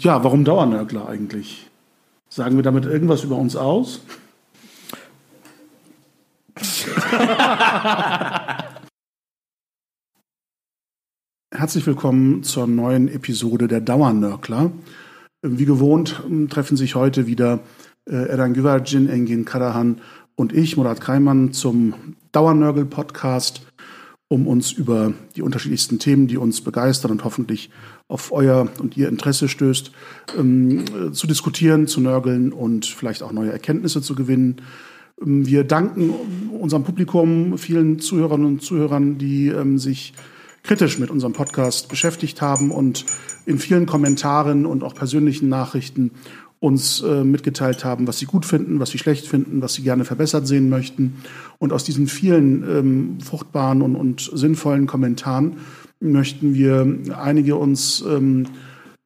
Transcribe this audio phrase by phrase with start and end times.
[0.00, 1.70] ja, warum Dauernörgler eigentlich?
[2.28, 4.00] Sagen wir damit irgendwas über uns aus?
[11.52, 14.72] Herzlich willkommen zur neuen Episode der Dauernörkler.
[15.42, 17.60] Wie gewohnt ähm, treffen sich heute wieder
[18.08, 20.00] äh, Eran Güvercin, Engin Karahan
[20.34, 23.69] und ich, Murat Kreimann, zum Dauernörgel-Podcast,
[24.32, 27.68] um uns über die unterschiedlichsten Themen, die uns begeistern und hoffentlich
[28.06, 29.90] auf euer und ihr Interesse stößt,
[30.38, 34.62] ähm, äh, zu diskutieren, zu nörgeln und vielleicht auch neue Erkenntnisse zu gewinnen.
[35.20, 36.14] Ähm, wir danken
[36.52, 40.14] unserem Publikum, vielen Zuhörern und Zuhörern, die ähm, sich
[40.62, 43.04] kritisch mit unserem Podcast beschäftigt haben und
[43.46, 46.12] in vielen Kommentaren und auch persönlichen Nachrichten
[46.60, 50.04] uns äh, mitgeteilt haben, was sie gut finden, was sie schlecht finden, was sie gerne
[50.04, 51.16] verbessert sehen möchten.
[51.58, 55.56] Und aus diesen vielen ähm, fruchtbaren und, und, sinnvollen Kommentaren
[56.00, 56.86] möchten wir
[57.16, 58.46] einige uns ähm,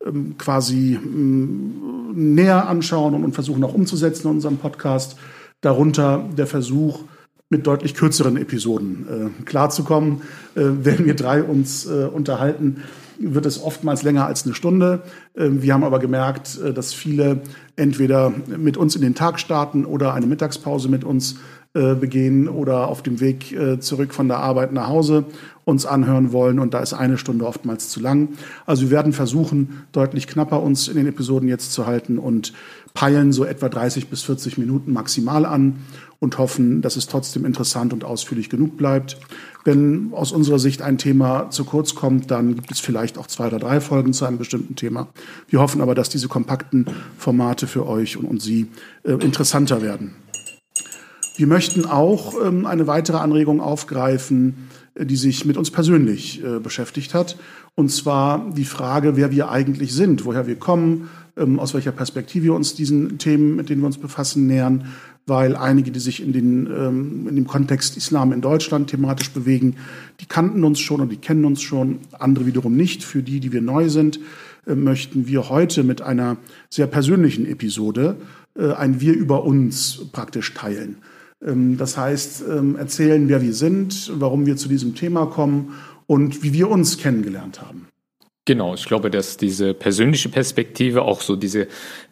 [0.05, 5.16] ähm, quasi ähm, näher anschauen und, und versuchen auch umzusetzen in unserem Podcast.
[5.61, 7.05] Darunter der Versuch,
[7.51, 10.23] mit deutlich kürzeren Episoden äh, klarzukommen.
[10.57, 12.83] Äh, wenn wir drei uns äh, unterhalten,
[13.18, 15.02] wird es oftmals länger als eine Stunde.
[15.34, 17.43] Äh, wir haben aber gemerkt, äh, dass viele
[17.76, 21.37] entweder mit uns in den Tag starten oder eine Mittagspause mit uns
[21.75, 25.25] äh, begehen oder auf dem Weg zurück von der Arbeit nach Hause
[25.65, 26.59] uns anhören wollen.
[26.59, 28.29] Und da ist eine Stunde oftmals zu lang.
[28.67, 32.52] Also wir werden versuchen, deutlich knapper uns in den Episoden jetzt zu halten und
[32.93, 35.79] peilen so etwa 30 bis 40 Minuten maximal an
[36.21, 39.19] und hoffen, dass es trotzdem interessant und ausführlich genug bleibt.
[39.65, 43.49] Wenn aus unserer Sicht ein Thema zu kurz kommt, dann gibt es vielleicht auch zwei
[43.49, 45.09] oder drei Folgen zu einem bestimmten Thema.
[45.49, 46.87] Wir hoffen aber, dass diese kompakten
[47.19, 48.69] Formate für euch und, und Sie
[49.02, 50.15] äh, interessanter werden.
[51.37, 56.60] Wir möchten auch ähm, eine weitere Anregung aufgreifen, äh, die sich mit uns persönlich äh,
[56.60, 57.37] beschäftigt hat.
[57.74, 62.45] Und zwar die Frage, wer wir eigentlich sind, woher wir kommen, ähm, aus welcher Perspektive
[62.45, 64.93] wir uns diesen Themen, mit denen wir uns befassen, nähern,
[65.27, 69.75] weil einige, die sich in, den, ähm, in dem Kontext Islam in Deutschland thematisch bewegen,
[70.21, 73.03] die kannten uns schon und die kennen uns schon, andere wiederum nicht.
[73.03, 74.21] Für die, die wir neu sind,
[74.69, 76.37] äh, möchten wir heute mit einer
[76.71, 78.19] sehr persönlichen Episode
[78.56, 80.99] äh, ein Wir über uns praktisch teilen.
[81.43, 85.75] Ähm, das heißt, ähm, erzählen, wer wir sind, warum wir zu diesem Thema kommen
[86.06, 87.89] und wie wir uns kennengelernt haben.
[88.47, 91.67] Genau, ich glaube, dass diese persönliche Perspektive, auch so diese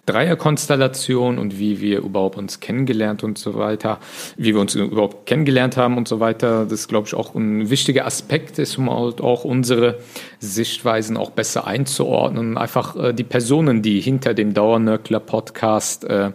[0.07, 4.01] Dreierkonstellation und wie wir überhaupt uns kennengelernt und so weiter,
[4.39, 8.07] wie wir uns überhaupt kennengelernt haben und so weiter, das glaube ich auch ein wichtiger
[8.07, 9.99] Aspekt ist, um halt auch unsere
[10.41, 16.31] Sichtweisen auch besser einzuordnen, einfach äh, die Personen, die hinter dem Dauernörkler Podcast äh,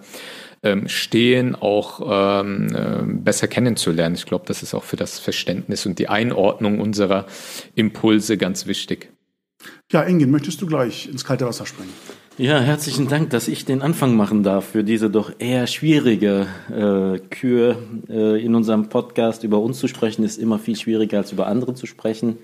[0.68, 2.02] ähm, stehen, auch
[2.42, 4.16] ähm, äh, besser kennenzulernen.
[4.16, 7.26] Ich glaube, das ist auch für das Verständnis und die Einordnung unserer
[7.76, 9.10] Impulse ganz wichtig.
[9.92, 11.94] Ja, Engin, möchtest du gleich ins kalte Wasser springen?
[12.38, 17.20] Ja, herzlichen Dank, dass ich den Anfang machen darf für diese doch eher schwierige äh,
[17.30, 17.78] Kür.
[18.10, 21.74] Äh, in unserem Podcast über uns zu sprechen, ist immer viel schwieriger als über andere
[21.74, 22.38] zu sprechen.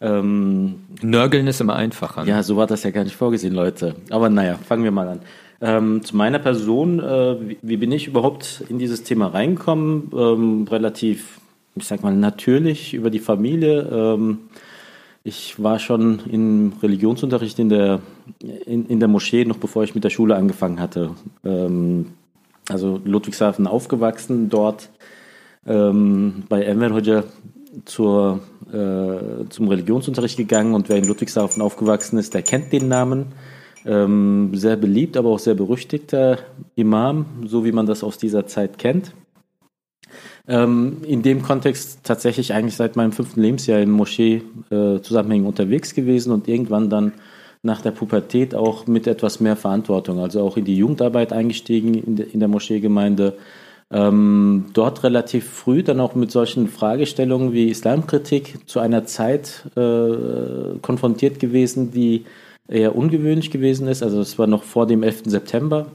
[0.00, 2.24] Ähm, Nörgeln ist immer einfacher.
[2.24, 2.30] Ne?
[2.30, 3.96] Ja, so war das ja gar nicht vorgesehen, Leute.
[4.08, 5.20] Aber naja, fangen wir mal an.
[5.64, 10.10] Ähm, zu meiner Person, äh, wie, wie, bin ich überhaupt in dieses Thema reingekommen?
[10.14, 11.40] Ähm, relativ,
[11.74, 13.88] ich sag mal, natürlich über die Familie.
[13.90, 14.40] Ähm,
[15.22, 18.00] ich war schon im Religionsunterricht in der,
[18.66, 21.12] in, in der Moschee, noch bevor ich mit der Schule angefangen hatte.
[21.46, 22.08] Ähm,
[22.68, 24.90] also Ludwigshafen aufgewachsen, dort
[25.66, 27.24] ähm, bei Enver Hoja
[27.86, 33.32] zur, äh, zum Religionsunterricht gegangen und wer in Ludwigshafen aufgewachsen ist, der kennt den Namen.
[33.86, 36.38] Ähm, sehr beliebt, aber auch sehr berüchtigter
[36.74, 39.12] Imam, so wie man das aus dieser Zeit kennt.
[40.46, 46.32] Ähm, in dem Kontext tatsächlich eigentlich seit meinem fünften Lebensjahr in Moschee-Zusammenhängen äh, unterwegs gewesen
[46.32, 47.12] und irgendwann dann
[47.62, 52.16] nach der Pubertät auch mit etwas mehr Verantwortung, also auch in die Jugendarbeit eingestiegen in,
[52.16, 53.34] de, in der Moscheegemeinde.
[53.90, 60.78] Ähm, dort relativ früh dann auch mit solchen Fragestellungen wie Islamkritik zu einer Zeit äh,
[60.82, 62.24] konfrontiert gewesen, die
[62.68, 64.02] eher ungewöhnlich gewesen ist.
[64.02, 65.22] Also es war noch vor dem 11.
[65.26, 65.86] September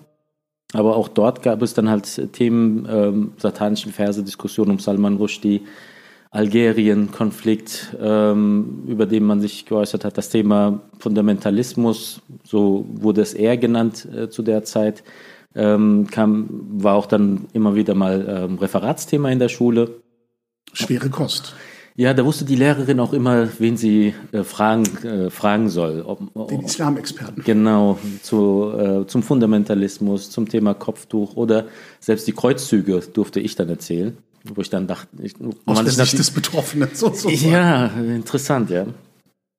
[0.73, 5.61] aber auch dort gab es dann halt Themen, ähm, satanischen Verse, Diskussionen um Salman Rushdie,
[6.31, 13.57] Algerien-Konflikt, ähm, über den man sich geäußert hat, das Thema Fundamentalismus, so wurde es eher
[13.57, 15.03] genannt äh, zu der Zeit,
[15.55, 20.01] ähm, kam, war auch dann immer wieder mal ähm, Referatsthema in der Schule.
[20.73, 21.55] Schwere Kost.
[21.99, 26.01] Ja, da wusste die Lehrerin auch immer, wen sie äh, fragen, äh, fragen soll.
[26.07, 27.43] Ob, Den Islamexperten.
[27.43, 31.65] Genau, zu, äh, zum Fundamentalismus, zum Thema Kopftuch oder
[31.99, 34.15] selbst die Kreuzzüge durfte ich dann erzählen,
[34.45, 35.33] wo ich dann dachte, ich,
[35.65, 36.87] aus der Sicht des Betroffenen.
[36.93, 38.85] So, so ja, interessant, ja.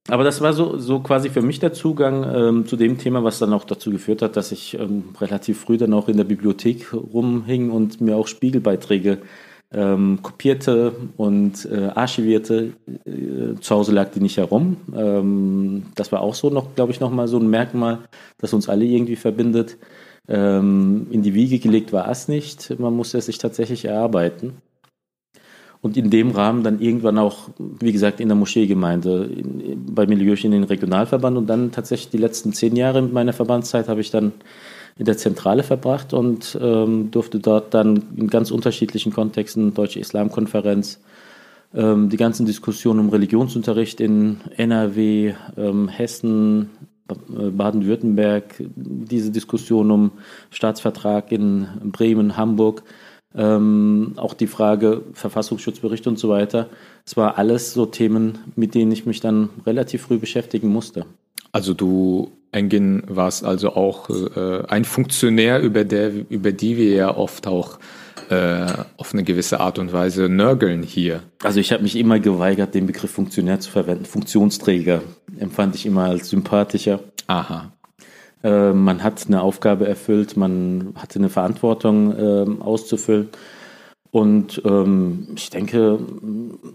[0.09, 3.39] Aber das war so, so quasi für mich der Zugang ähm, zu dem Thema, was
[3.39, 6.95] dann auch dazu geführt hat, dass ich ähm, relativ früh dann auch in der Bibliothek
[6.95, 9.19] rumhing und mir auch Spiegelbeiträge
[9.73, 12.73] ähm, kopierte und äh, archivierte.
[13.05, 14.77] Äh, zu Hause lag die nicht herum.
[14.95, 17.99] Ähm, das war auch so noch, glaube ich, nochmal so ein Merkmal,
[18.39, 19.79] das uns alle irgendwie verbindet.
[20.29, 22.79] Ähm, in die Wiege gelegt war es nicht.
[22.79, 24.59] Man musste es sich tatsächlich erarbeiten.
[25.83, 30.45] Und in dem Rahmen dann irgendwann auch, wie gesagt, in der Moscheegemeinde, in, bei Milieus
[30.45, 34.33] in den Regionalverband und dann tatsächlich die letzten zehn Jahre meiner Verbandszeit habe ich dann
[34.99, 41.01] in der Zentrale verbracht und ähm, durfte dort dann in ganz unterschiedlichen Kontexten, Deutsche Islamkonferenz,
[41.75, 46.71] ähm, die ganzen Diskussionen um Religionsunterricht in NRW, ähm, Hessen,
[47.09, 50.13] äh, Baden-Württemberg, diese Diskussion um
[50.51, 52.83] Staatsvertrag in Bremen, Hamburg,
[53.35, 56.69] ähm, auch die Frage Verfassungsschutzbericht und so weiter.
[57.07, 61.07] Es war alles so Themen, mit denen ich mich dann relativ früh beschäftigen musste.
[61.53, 67.17] Also du, Engin, warst also auch äh, ein Funktionär, über, der, über die wir ja
[67.17, 67.79] oft auch
[68.29, 68.67] äh,
[68.97, 71.23] auf eine gewisse Art und Weise nörgeln hier.
[71.43, 74.05] Also ich habe mich immer geweigert, den Begriff Funktionär zu verwenden.
[74.05, 75.03] Funktionsträger
[75.39, 77.01] empfand ich immer als sympathischer.
[77.27, 77.73] Aha.
[78.43, 83.29] Äh, man hat eine Aufgabe erfüllt, man hatte eine Verantwortung äh, auszufüllen.
[84.13, 85.99] Und ähm, ich denke,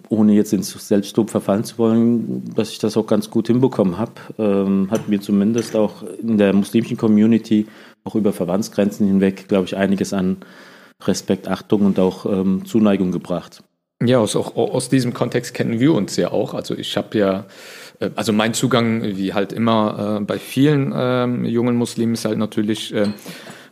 [0.07, 4.13] ohne jetzt ins Selbstlob verfallen zu wollen, dass ich das auch ganz gut hinbekommen habe,
[4.37, 7.67] ähm, hat mir zumindest auch in der muslimischen Community
[8.05, 10.37] auch über Verbandsgrenzen hinweg, glaube ich, einiges an
[11.03, 13.63] Respekt, Achtung und auch ähm, Zuneigung gebracht.
[14.01, 16.53] Ja, aus, auch, aus diesem Kontext kennen wir uns ja auch.
[16.53, 17.45] Also ich habe ja
[17.99, 22.37] äh, also mein Zugang, wie halt immer äh, bei vielen äh, jungen Muslimen, ist halt
[22.37, 23.07] natürlich, äh,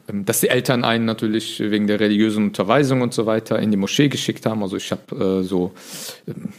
[0.08, 4.10] dass die Eltern einen natürlich wegen der religiösen Unterweisung und so weiter in die Moschee
[4.10, 4.62] geschickt haben.
[4.62, 5.72] Also ich habe äh, so
[6.28, 6.50] ähm,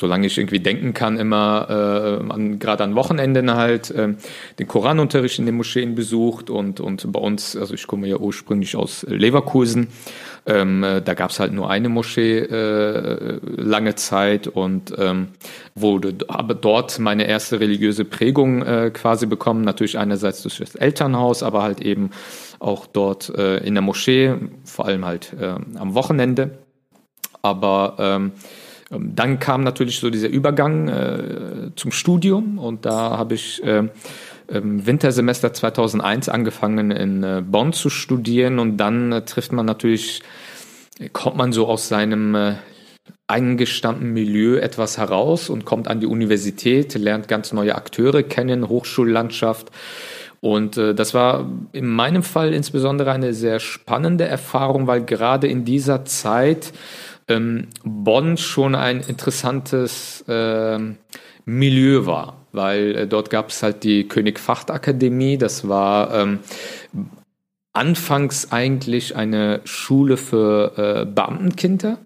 [0.00, 4.14] solange ich irgendwie denken kann, immer äh, an, gerade an Wochenenden halt äh,
[4.58, 8.76] den Koranunterricht in den Moscheen besucht und, und bei uns, also ich komme ja ursprünglich
[8.76, 9.88] aus Leverkusen,
[10.46, 15.28] ähm, äh, da gab es halt nur eine Moschee äh, lange Zeit und ähm,
[15.74, 19.62] wurde aber dort meine erste religiöse Prägung äh, quasi bekommen.
[19.62, 22.10] Natürlich einerseits durch das Elternhaus, aber halt eben
[22.60, 24.34] auch dort äh, in der Moschee,
[24.64, 26.58] vor allem halt äh, am Wochenende.
[27.42, 28.32] Aber ähm,
[28.90, 33.88] ähm, dann kam natürlich so dieser Übergang äh, zum Studium und da habe ich äh,
[34.48, 40.22] im Wintersemester 2001 angefangen in äh, Bonn zu studieren und dann äh, trifft man natürlich,
[41.12, 42.56] kommt man so aus seinem
[43.26, 49.70] eingestammten Milieu etwas heraus und kommt an die Universität, lernt ganz neue Akteure kennen, Hochschullandschaft.
[50.40, 55.64] Und äh, das war in meinem Fall insbesondere eine sehr spannende Erfahrung, weil gerade in
[55.64, 56.72] dieser Zeit
[57.28, 60.78] ähm, Bonn schon ein interessantes äh,
[61.44, 66.38] Milieu war, weil äh, dort gab es halt die König Facht Akademie, das war ähm,
[67.72, 71.98] anfangs eigentlich eine Schule für äh, Beamtenkinder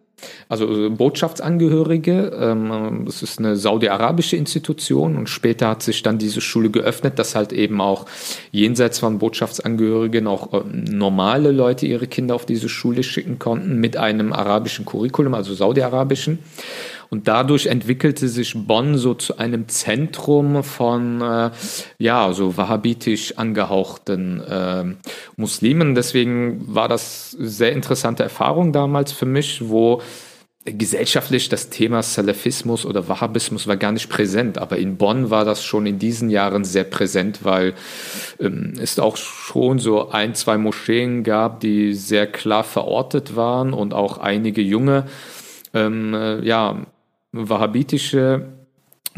[0.48, 2.36] also äh, Botschaftsangehörige.
[2.38, 7.34] Ähm, das ist eine saudi-arabische Institution und später hat sich dann diese Schule geöffnet, dass
[7.34, 8.06] halt eben auch
[8.50, 13.96] jenseits von Botschaftsangehörigen auch äh, normale Leute ihre Kinder auf diese Schule schicken konnten mit
[13.96, 16.38] einem arabischen Curriculum, also saudi-arabischen.
[17.14, 21.52] Und dadurch entwickelte sich Bonn so zu einem Zentrum von, äh,
[21.96, 24.84] ja, so wahhabitisch angehauchten äh,
[25.36, 25.94] Muslimen.
[25.94, 30.02] Deswegen war das sehr interessante Erfahrung damals für mich, wo
[30.64, 35.62] gesellschaftlich das Thema Salafismus oder Wahhabismus war gar nicht präsent, aber in Bonn war das
[35.62, 37.74] schon in diesen Jahren sehr präsent, weil
[38.40, 43.94] ähm, es auch schon so ein, zwei Moscheen gab, die sehr klar verortet waren und
[43.94, 45.06] auch einige junge
[45.74, 46.86] ähm, äh, ja,
[47.34, 48.46] wahhabitische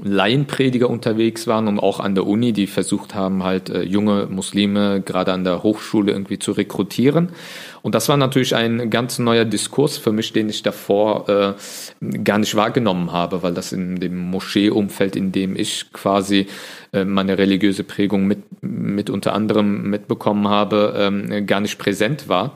[0.02, 5.00] Laienprediger unterwegs waren und auch an der Uni, die versucht haben, halt äh, junge Muslime
[5.00, 7.30] gerade an der Hochschule irgendwie zu rekrutieren.
[7.80, 11.54] Und das war natürlich ein ganz neuer Diskurs für mich, den ich davor äh,
[12.18, 16.46] gar nicht wahrgenommen habe, weil das in dem Moscheeumfeld, in dem ich quasi
[16.92, 22.54] äh, meine religiöse Prägung mit, mit unter anderem mitbekommen habe, ähm, gar nicht präsent war.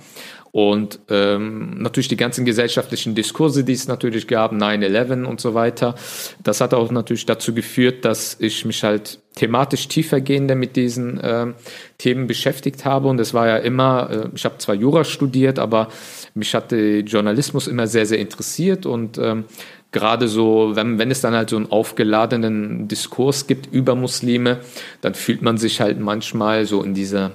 [0.53, 5.95] Und ähm, natürlich die ganzen gesellschaftlichen Diskurse, die es natürlich gab, 9-11 und so weiter,
[6.43, 11.47] das hat auch natürlich dazu geführt, dass ich mich halt thematisch tiefergehender mit diesen äh,
[11.99, 13.09] Themen beschäftigt habe.
[13.09, 15.89] Und es war ja immer, äh, ich habe zwar Jura studiert, aber
[16.35, 19.45] mich hatte Journalismus immer sehr, sehr interessiert und ähm,
[19.93, 24.61] gerade so, wenn, wenn es dann halt so einen aufgeladenen Diskurs gibt über Muslime,
[25.01, 27.33] dann fühlt man sich halt manchmal so in dieser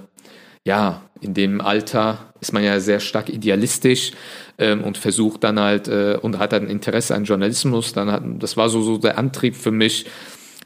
[0.66, 4.12] ja, in dem Alter ist man ja sehr stark idealistisch
[4.58, 7.94] ähm, und versucht dann halt äh, und hat ein Interesse an Journalismus.
[7.94, 10.06] Dann hat, das war so, so der Antrieb für mich,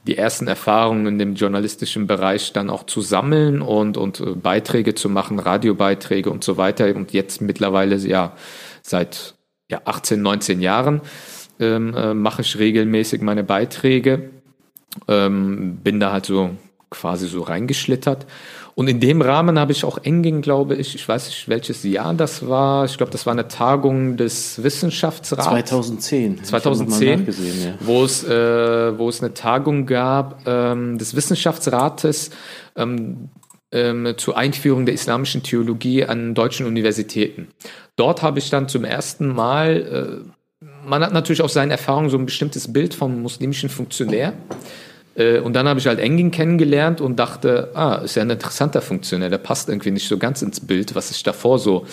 [0.07, 4.95] die ersten Erfahrungen in dem journalistischen Bereich dann auch zu sammeln und, und äh, Beiträge
[4.95, 6.95] zu machen, Radiobeiträge und so weiter.
[6.95, 8.35] Und jetzt mittlerweile, ja,
[8.81, 9.35] seit
[9.69, 11.01] ja, 18, 19 Jahren
[11.59, 14.29] ähm, äh, mache ich regelmäßig meine Beiträge.
[15.07, 16.51] Ähm, bin da halt so
[16.89, 18.25] quasi so reingeschlittert.
[18.79, 22.13] Und in dem Rahmen habe ich auch Engin, glaube ich, ich weiß nicht, welches Jahr
[22.13, 22.85] das war.
[22.85, 25.49] Ich glaube, das war eine Tagung des Wissenschaftsrats.
[25.49, 26.45] 2010.
[26.45, 27.73] 2010, ja.
[27.81, 32.29] wo, es, äh, wo es eine Tagung gab ähm, des Wissenschaftsrates
[32.77, 33.27] ähm,
[33.73, 37.49] ähm, zur Einführung der islamischen Theologie an deutschen Universitäten.
[37.97, 40.23] Dort habe ich dann zum ersten Mal,
[40.63, 44.29] äh, man hat natürlich aus seinen Erfahrungen so ein bestimmtes Bild vom muslimischen Funktionär.
[44.29, 44.88] Äh,
[45.39, 49.29] und dann habe ich halt Engin kennengelernt und dachte, ah, ist ja ein interessanter Funktionär,
[49.29, 51.85] der passt irgendwie nicht so ganz ins Bild, was ich davor so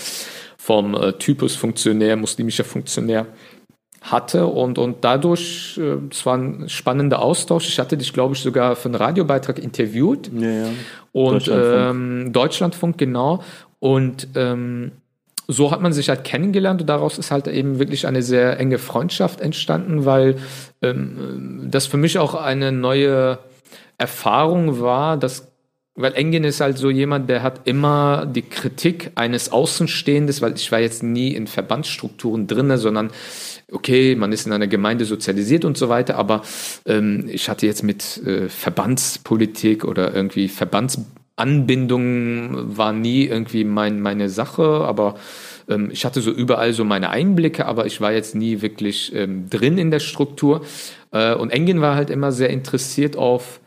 [0.57, 3.27] vom äh, Typus Funktionär, muslimischer Funktionär
[4.03, 7.69] hatte und, und dadurch, äh, es war ein spannender Austausch.
[7.69, 10.31] Ich hatte dich, glaube ich, sogar für einen Radiobeitrag interviewt.
[10.33, 10.69] Ja, ja.
[11.13, 13.43] Und Deutschlandfunk, ähm, Deutschlandfunk genau.
[13.79, 14.93] Und ähm,
[15.49, 18.79] so hat man sich halt kennengelernt und daraus ist halt eben wirklich eine sehr enge
[18.79, 20.37] Freundschaft entstanden, weil
[20.83, 23.39] ähm, das für mich auch eine neue
[23.99, 25.49] Erfahrung war, dass
[25.99, 30.71] weil Engin ist halt so jemand, der hat immer die Kritik eines Außenstehendes, weil ich
[30.71, 33.11] war jetzt nie in Verbandsstrukturen drinne, sondern
[33.73, 36.43] okay, man ist in einer Gemeinde sozialisiert und so weiter, aber
[36.85, 41.01] ähm, ich hatte jetzt mit äh, Verbandspolitik oder irgendwie Verbands
[41.37, 45.17] Anbindung war nie irgendwie mein, meine Sache, aber
[45.69, 49.49] ähm, ich hatte so überall so meine Einblicke, aber ich war jetzt nie wirklich ähm,
[49.51, 50.65] drin in der Struktur.
[51.13, 53.61] Äh, und Engin war halt immer sehr interessiert auf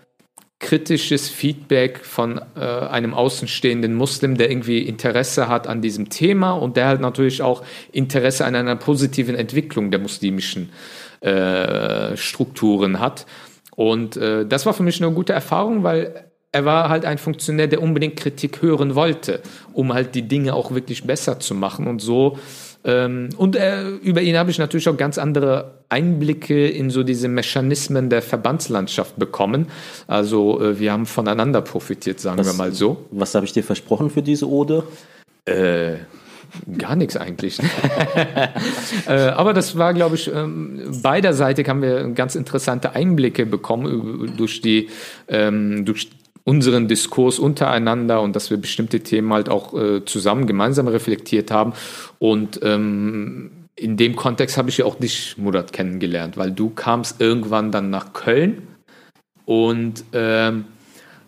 [0.59, 6.75] kritisches Feedback von äh, einem außenstehenden Muslim, der irgendwie Interesse hat an diesem Thema und
[6.75, 10.69] der halt natürlich auch Interesse an einer positiven Entwicklung der muslimischen
[11.21, 13.25] äh, Strukturen hat.
[13.75, 17.67] Und äh, das war für mich eine gute Erfahrung, weil er war halt ein Funktionär,
[17.67, 19.41] der unbedingt Kritik hören wollte,
[19.73, 22.39] um halt die Dinge auch wirklich besser zu machen und so.
[22.83, 27.27] Ähm, und äh, über ihn habe ich natürlich auch ganz andere Einblicke in so diese
[27.27, 29.67] Mechanismen der Verbandslandschaft bekommen.
[30.07, 33.05] Also äh, wir haben voneinander profitiert, sagen was, wir mal so.
[33.11, 34.83] Was habe ich dir versprochen für diese Ode?
[35.45, 35.97] Äh,
[36.77, 37.59] Gar nichts eigentlich.
[39.07, 44.61] äh, aber das war, glaube ich, ähm, beiderseitig haben wir ganz interessante Einblicke bekommen durch
[44.61, 44.89] die,
[45.27, 46.09] ähm, durch
[46.49, 51.73] unseren Diskurs untereinander und dass wir bestimmte Themen halt auch äh, zusammen gemeinsam reflektiert haben.
[52.17, 57.21] Und ähm, in dem Kontext habe ich ja auch dich, Murat, kennengelernt, weil du kamst
[57.21, 58.63] irgendwann dann nach Köln
[59.45, 60.65] und ähm,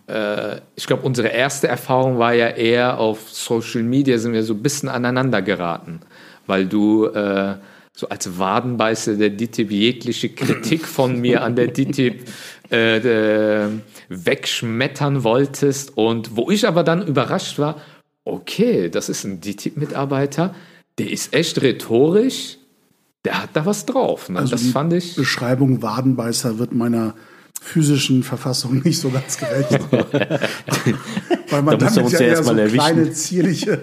[0.08, 4.54] äh, ich glaube, unsere erste Erfahrung war ja eher auf Social Media, sind wir so
[4.54, 6.00] ein bisschen aneinander geraten,
[6.46, 7.54] weil du äh,
[7.94, 12.24] so als Wadenbeißer der DITIB jegliche Kritik von mir an der DITIB
[12.70, 13.68] äh,
[14.08, 17.80] wegschmettern wolltest und wo ich aber dann überrascht war,
[18.24, 20.54] okay, das ist ein DTIP-Mitarbeiter,
[20.98, 22.58] der ist echt rhetorisch,
[23.24, 24.28] der hat da was drauf.
[24.28, 24.38] Ne?
[24.38, 25.14] Also das fand ich.
[25.14, 27.14] Beschreibung Wadenbeißer wird meiner
[27.60, 29.78] physischen Verfassung nicht so ganz gerecht.
[31.50, 33.82] Weil man da damit ja eher so kleine, zierliche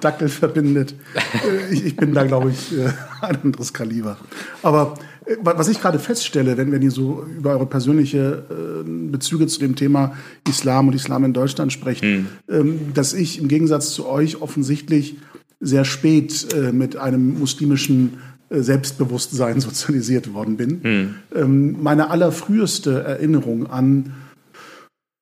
[0.00, 0.94] Dackel verbindet.
[1.14, 4.16] Äh, ich, ich bin da, glaube ich, äh, ein anderes Kaliber.
[4.62, 9.60] Aber äh, was ich gerade feststelle, wenn, wenn ihr so über eure persönliche Bezüge zu
[9.60, 10.16] dem Thema
[10.48, 12.26] Islam und Islam in Deutschland sprecht, hm.
[12.48, 15.16] Ähm, dass ich im Gegensatz zu euch offensichtlich
[15.60, 18.18] sehr spät mit einem muslimischen
[18.50, 21.14] Selbstbewusstsein sozialisiert worden bin.
[21.32, 21.82] Hm.
[21.82, 24.12] Meine allerfrüheste Erinnerung an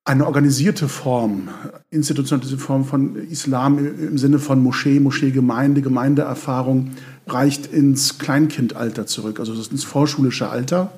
[0.05, 1.49] eine organisierte Form,
[1.91, 6.91] institutionalisierte Form von Islam im Sinne von Moschee, Moscheegemeinde, Gemeindeerfahrung
[7.27, 10.93] reicht ins Kleinkindalter zurück, also das ins vorschulische Alter,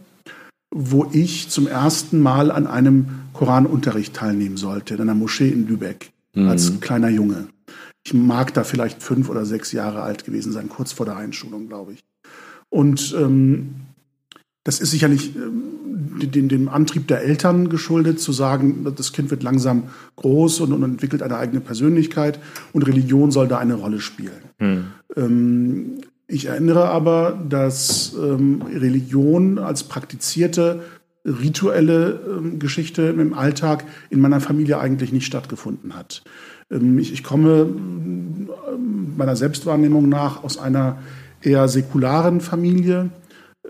[0.75, 6.11] wo ich zum ersten Mal an einem Koranunterricht teilnehmen sollte, in einer Moschee in Lübeck,
[6.35, 6.49] mhm.
[6.49, 7.47] als kleiner Junge.
[8.05, 11.69] Ich mag da vielleicht fünf oder sechs Jahre alt gewesen sein, kurz vor der Einschulung,
[11.69, 12.05] glaube ich.
[12.71, 13.75] Und ähm,
[14.67, 15.63] das ist sicherlich ähm,
[16.29, 19.85] dem, dem, Antrieb der Eltern geschuldet, zu sagen, das Kind wird langsam
[20.17, 22.41] groß und, und entwickelt eine eigene Persönlichkeit
[22.73, 24.33] und Religion soll da eine Rolle spielen.
[24.59, 24.85] Hm.
[25.17, 30.83] Ähm, ich erinnere aber, dass ähm, Religion als praktizierte
[31.25, 36.25] rituelle ähm, Geschichte im Alltag in meiner Familie eigentlich nicht stattgefunden hat.
[36.73, 37.69] Ähm, ich, ich komme
[39.17, 40.99] meiner Selbstwahrnehmung nach aus einer
[41.41, 43.11] eher säkularen Familie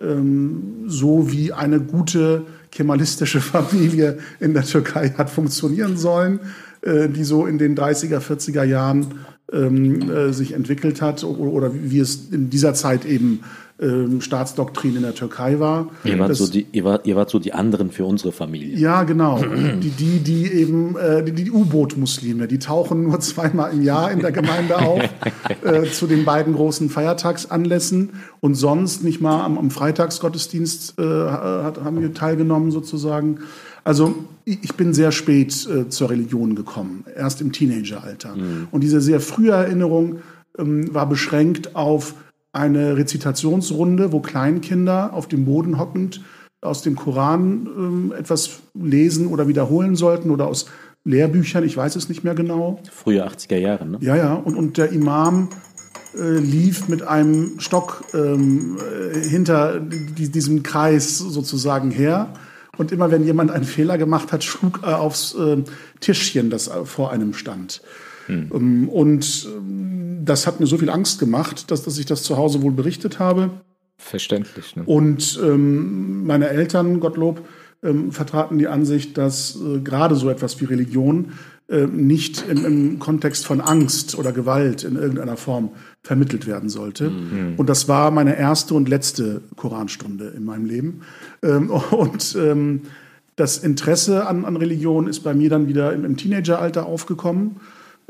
[0.00, 6.40] ähm, so wie eine gute kemalistische Familie in der Türkei hat funktionieren sollen,
[6.82, 9.14] äh, die so in den 30er, 40er Jahren
[9.52, 13.40] ähm, äh, sich entwickelt hat oder wie es in dieser Zeit eben
[13.80, 15.88] ähm, Staatsdoktrin in der Türkei war.
[16.04, 18.76] Ihr wart, Das- so die, ihr, wart, ihr wart so die anderen für unsere Familie.
[18.78, 19.38] ja, genau.
[19.80, 24.21] Die, die, die eben, äh, die, die U-Boot-Muslime, die tauchen nur zweimal im Jahr in
[24.21, 25.02] der Gemeinde auf,
[25.64, 31.83] äh, zu den beiden großen Feiertagsanlässen und sonst nicht mal am, am Freitagsgottesdienst äh, hat,
[31.85, 33.40] haben wir teilgenommen sozusagen.
[33.85, 34.14] Also
[34.45, 38.35] ich bin sehr spät äh, zur Religion gekommen, erst im Teenageralter.
[38.71, 40.21] Und diese sehr frühe Erinnerung
[40.59, 42.14] ähm, war beschränkt auf
[42.56, 46.22] eine Rezitationsrunde, wo Kleinkinder auf dem Boden hockend
[46.60, 50.66] aus dem Koran ähm, etwas lesen oder wiederholen sollten oder aus
[51.04, 52.80] Lehrbüchern, ich weiß es nicht mehr genau.
[52.90, 53.98] Frühe 80er Jahre, ne?
[54.00, 55.50] Ja, ja, und, und der Imam
[56.16, 62.32] äh, lief mit einem Stock ähm, äh, hinter die, diesem Kreis sozusagen her.
[62.76, 65.62] Und immer wenn jemand einen Fehler gemacht hat, schlug er aufs äh,
[66.00, 67.82] Tischchen, das äh, vor einem stand.
[68.28, 72.37] Ähm, und ähm, das hat mir so viel Angst gemacht, dass, dass ich das zu
[72.37, 73.50] Hause wohl berichtet habe.
[73.99, 74.76] Verständlich.
[74.76, 74.83] Ne?
[74.85, 77.47] Und ähm, meine Eltern, Gottlob,
[77.83, 81.33] ähm, vertraten die Ansicht, dass äh, gerade so etwas wie Religion
[81.68, 85.71] äh, nicht im, im Kontext von Angst oder Gewalt in irgendeiner Form
[86.02, 87.11] vermittelt werden sollte.
[87.56, 91.00] Und das war meine erste und letzte Koranstunde in meinem Leben.
[91.42, 92.83] Ähm, und ähm,
[93.35, 97.56] das Interesse an, an Religion ist bei mir dann wieder im, im Teenageralter aufgekommen,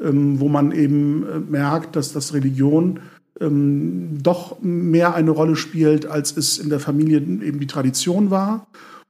[0.03, 3.01] ähm, wo man eben äh, merkt, dass das Religion
[3.41, 8.67] ähm, doch mehr eine Rolle spielt, als es in der Familie eben die Tradition war.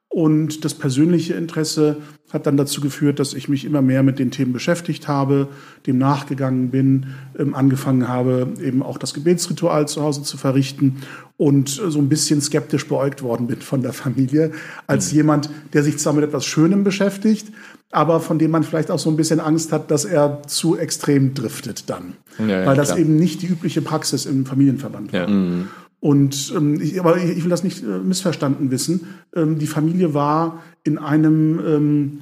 [0.08, 1.98] Und das persönliche Interesse
[2.32, 5.48] hat dann dazu geführt, dass ich mich immer mehr mit den Themen beschäftigt habe,
[5.86, 11.02] dem nachgegangen bin, ähm, angefangen habe, eben auch das Gebetsritual zu Hause zu verrichten
[11.36, 14.50] und äh, so ein bisschen skeptisch beäugt worden bin von der Familie,
[14.86, 17.52] als jemand, der sich zwar mit etwas Schönem beschäftigt,
[17.92, 21.34] aber von dem man vielleicht auch so ein bisschen Angst hat, dass er zu extrem
[21.34, 22.14] driftet dann.
[22.38, 22.98] Ja, ja, Weil das klar.
[22.98, 25.28] eben nicht die übliche Praxis im Familienverband war.
[25.28, 25.64] Ja.
[26.00, 29.06] Und ähm, ich, aber ich will das nicht äh, missverstanden wissen.
[29.34, 32.20] Ähm, die Familie war in einem ähm,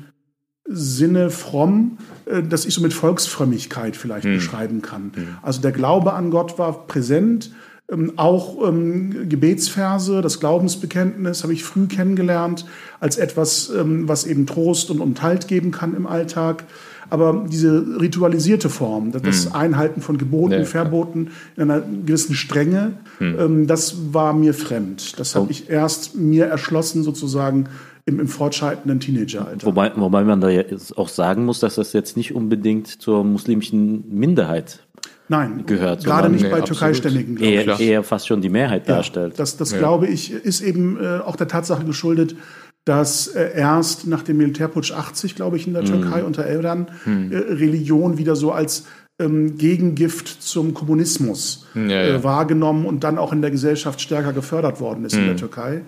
[0.67, 5.13] Sinne fromm, äh, das ich so mit Volksfrömmigkeit vielleicht beschreiben kann.
[5.43, 7.51] Also der Glaube an Gott war präsent.
[7.91, 12.65] Ähm, auch ähm, Gebetsverse, das Glaubensbekenntnis habe ich früh kennengelernt
[12.99, 16.65] als etwas, ähm, was eben Trost und, Halt geben kann im Alltag.
[17.11, 20.65] Aber diese ritualisierte Form, das- das Einhalten von Geboten, Ja.
[20.65, 25.19] Verboten in einer gewissen Strenge, ähm, das war mir fremd.
[25.19, 27.67] Das habe ich erst mir erschlossen sozusagen
[28.07, 29.67] im, im fortschreitenden Teenageralter.
[29.67, 34.05] Wobei, wobei man da jetzt auch sagen muss, dass das jetzt nicht unbedingt zur muslimischen
[34.11, 34.81] Minderheit
[35.27, 36.79] Nein, gehört, gerade nicht Nee, bei absolut.
[36.81, 37.37] Türkei-Ständigen.
[37.37, 37.67] glaube ich.
[37.67, 39.39] eher, eher fast schon die Mehrheit Ja, darstellt.
[39.39, 42.37] Das, das glaube ich, ist eben äh, auch der Tatsache geschuldet,
[42.85, 47.37] dass äh, erst nach dem Militärputsch 80, glaube ich, in der Türkei unter Erdogan äh,
[47.37, 48.85] Religion wieder so als
[49.19, 52.03] ähm, Gegengift zum Kommunismus Ja, ja.
[52.17, 55.83] Äh, wahrgenommen und dann auch in der Gesellschaft stärker gefördert worden ist in der Türkei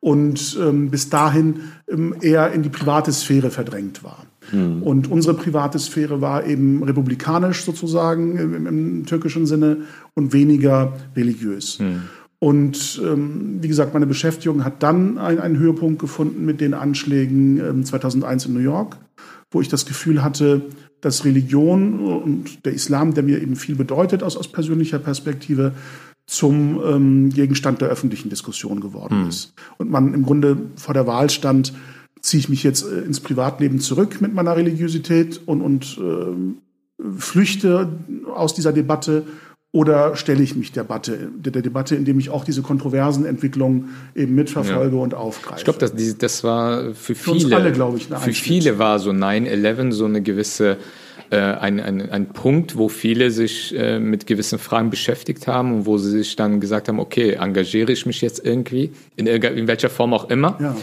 [0.00, 4.26] und ähm, bis dahin ähm, eher in die private Sphäre verdrängt war.
[4.82, 9.82] Und unsere private Sphäre war eben republikanisch sozusagen im, im türkischen Sinne
[10.14, 11.78] und weniger religiös.
[12.42, 17.60] Und ähm, wie gesagt, meine Beschäftigung hat dann ein, einen Höhepunkt gefunden mit den Anschlägen
[17.60, 18.96] ähm, 2001 in New York,
[19.52, 20.62] wo ich das Gefühl hatte,
[21.00, 25.74] dass Religion und der Islam, der mir eben viel bedeutet aus, aus persönlicher Perspektive,
[26.26, 29.54] zum ähm, Gegenstand der öffentlichen Diskussion geworden ist.
[29.78, 31.72] Und man im Grunde vor der Wahl stand,
[32.22, 36.56] ziehe ich mich jetzt äh, ins Privatleben zurück mit meiner Religiosität und, und ähm,
[37.18, 38.00] flüchte
[38.34, 39.26] aus dieser Debatte
[39.72, 43.94] oder stelle ich mich der Debatte, der, der Debatte, indem ich auch diese kontroversen Entwicklungen
[44.14, 45.58] eben mitverfolge und aufgreife.
[45.58, 49.10] Ich glaube, das, das war für uns viele, alle, glaube ich, für viele war so
[49.10, 50.76] 9-11 so eine gewisse,
[51.30, 55.86] äh, ein, ein, ein Punkt, wo viele sich äh, mit gewissen Fragen beschäftigt haben und
[55.86, 59.88] wo sie sich dann gesagt haben, okay, engagiere ich mich jetzt irgendwie, in, in welcher
[59.88, 60.58] Form auch immer.
[60.60, 60.76] Ja.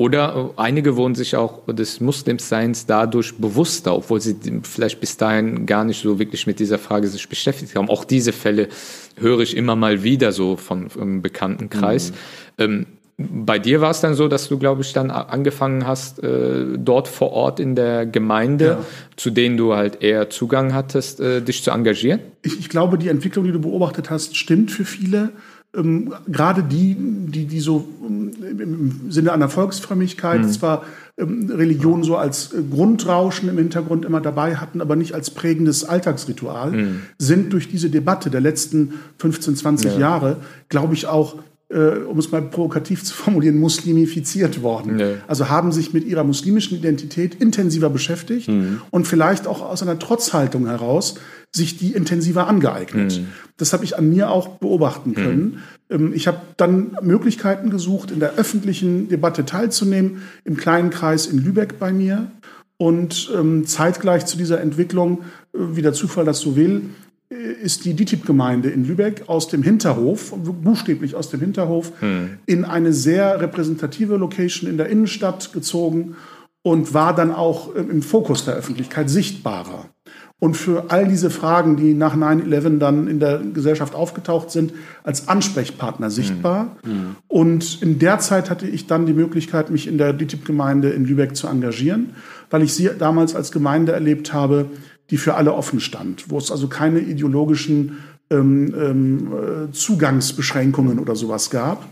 [0.00, 5.66] Oder äh, einige wurden sich auch des Muslimseins dadurch bewusster, obwohl sie vielleicht bis dahin
[5.66, 7.88] gar nicht so wirklich mit dieser Frage sich beschäftigt haben.
[7.90, 8.68] Auch diese Fälle
[9.16, 12.12] höre ich immer mal wieder so von, vom Bekanntenkreis.
[12.58, 12.86] Ähm,
[13.20, 17.08] bei dir war es dann so, dass du, glaube ich, dann angefangen hast, äh, dort
[17.08, 18.84] vor Ort in der Gemeinde, Ja.
[19.16, 22.20] zu denen du halt eher Zugang hattest, äh, dich zu engagieren?
[22.42, 25.30] ich, ich glaube, die Entwicklung, die du beobachtet hast, stimmt für viele.
[25.76, 27.86] Ähm, gerade die, die, die so
[28.48, 30.82] im- Sinne einer Volksfrömmigkeit zwar
[31.18, 35.84] ähm, Religion so als äh, Grundrauschen im Hintergrund immer dabei hatten, aber nicht als prägendes
[35.84, 36.72] Alltagsritual,
[37.18, 40.36] sind durch diese Debatte der letzten 15, 20 Jahre,
[40.68, 41.36] glaube ich, auch
[41.70, 44.98] äh, um es mal provokativ zu formulieren, muslimifiziert worden.
[44.98, 45.06] Ja.
[45.26, 48.50] Also haben sich mit ihrer muslimischen Identität intensiver beschäftigt
[48.90, 51.16] und vielleicht auch aus einer Trotzhaltung heraus
[51.54, 53.20] sich die intensiver angeeignet.
[53.20, 53.26] Mhm.
[53.56, 55.62] Das habe ich an mir auch beobachten können.
[55.88, 56.12] Mhm.
[56.14, 61.78] Ich habe dann Möglichkeiten gesucht, in der öffentlichen Debatte teilzunehmen, im kleinen Kreis in Lübeck
[61.78, 62.30] bei mir.
[62.76, 66.82] Und ähm, zeitgleich zu dieser Entwicklung, äh, wie der Zufall das so will,
[67.30, 72.38] ist die DITIB-Gemeinde in Lübeck aus dem Hinterhof, buchstäblich aus dem Hinterhof, hm.
[72.46, 76.16] in eine sehr repräsentative Location in der Innenstadt gezogen
[76.62, 79.86] und war dann auch äh, im Fokus der Öffentlichkeit sichtbarer.
[80.40, 85.26] Und für all diese Fragen, die nach 9-11 dann in der Gesellschaft aufgetaucht sind, als
[85.26, 86.76] Ansprechpartner sichtbar.
[86.84, 87.16] Mhm.
[87.26, 91.34] Und in der Zeit hatte ich dann die Möglichkeit, mich in der DITIB-Gemeinde in Lübeck
[91.34, 92.10] zu engagieren,
[92.50, 94.66] weil ich sie damals als Gemeinde erlebt habe,
[95.10, 97.98] die für alle offen stand, wo es also keine ideologischen
[98.30, 101.88] ähm, ähm, äh, Zugangsbeschränkungen oder sowas gab.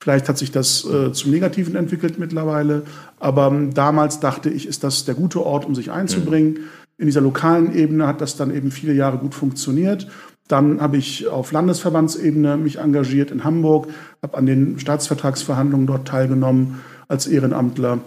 [0.00, 2.82] Vielleicht hat sich das äh, zum Negativen entwickelt mittlerweile,
[3.18, 6.52] aber ähm, damals dachte ich, ist das der gute Ort, um sich einzubringen.
[6.52, 6.58] Mhm.
[6.98, 10.08] In dieser lokalen Ebene hat das dann eben viele Jahre gut funktioniert.
[10.46, 13.88] Dann habe ich auf Landesverbandsebene mich engagiert in Hamburg,
[14.22, 18.00] habe an den Staatsvertragsverhandlungen dort teilgenommen als Ehrenamtler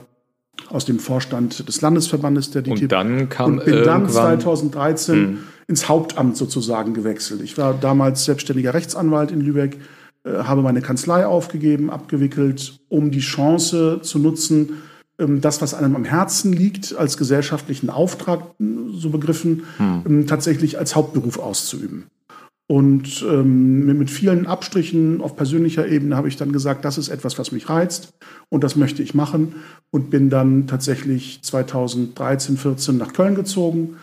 [0.71, 2.81] aus dem Vorstand des Landesverbandes der DTIP.
[2.81, 5.38] Und dann kam und bin dann 2013 hm.
[5.67, 7.41] ins Hauptamt sozusagen gewechselt.
[7.41, 9.77] Ich war damals selbstständiger Rechtsanwalt in Lübeck,
[10.23, 14.81] äh, habe meine Kanzlei aufgegeben, abgewickelt, um die Chance zu nutzen,
[15.19, 18.41] ähm, das, was einem am Herzen liegt, als gesellschaftlichen Auftrag,
[18.93, 20.01] so begriffen, hm.
[20.05, 22.05] Ähm, tatsächlich als Hauptberuf auszuüben.
[22.71, 27.38] Und ähm, mit vielen Abstrichen auf persönlicher Ebene habe ich dann gesagt, das ist etwas,
[27.38, 28.13] was mich reizt
[28.47, 29.55] und das möchte ich machen
[29.89, 33.97] und bin dann tatsächlich 2013, 14 nach Köln gezogen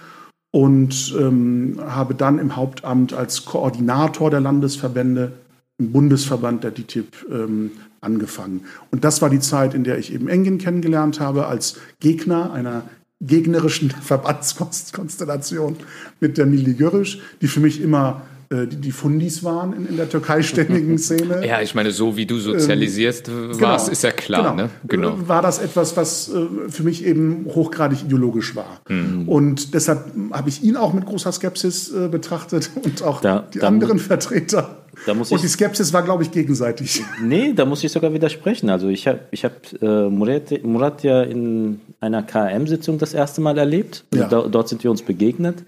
[0.51, 5.33] und ähm, habe dann im Hauptamt als Koordinator der Landesverbände
[5.79, 7.71] im Bundesverband der DTIP ähm,
[8.03, 8.67] angefangen.
[8.91, 12.83] Und das war die Zeit, in der ich eben Engin kennengelernt habe als Gegner einer
[13.23, 15.77] gegnerischen Verbandskonstellation
[16.21, 18.21] mit der Milli Görrisch, die für mich immer
[18.51, 21.47] äh, die, die Fundis waren in, in der türkeistämmigen Szene.
[21.47, 24.43] Ja, ich meine, so wie du sozialisierst ähm, warst, genau, ist ja klar.
[24.43, 24.55] Genau.
[24.55, 24.71] Ne?
[24.85, 25.09] genau.
[25.11, 28.81] Äh, war das etwas, was äh, für mich eben hochgradig ideologisch war.
[28.89, 29.29] Mhm.
[29.29, 33.63] Und deshalb habe ich ihn auch mit großer Skepsis äh, betrachtet und auch da, die
[33.63, 34.79] anderen Vertreter.
[35.07, 37.05] und die Skepsis war, glaube ich, gegenseitig.
[37.23, 38.71] Nee, da muss ich sogar widersprechen.
[38.71, 43.59] Also ich habe ich hab, äh, Murat, Murat ja in einer KM-Sitzung das erste Mal
[43.59, 44.05] erlebt.
[44.11, 44.31] Also ja.
[44.31, 45.65] da, dort sind wir uns begegnet.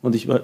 [0.00, 0.42] Und ich war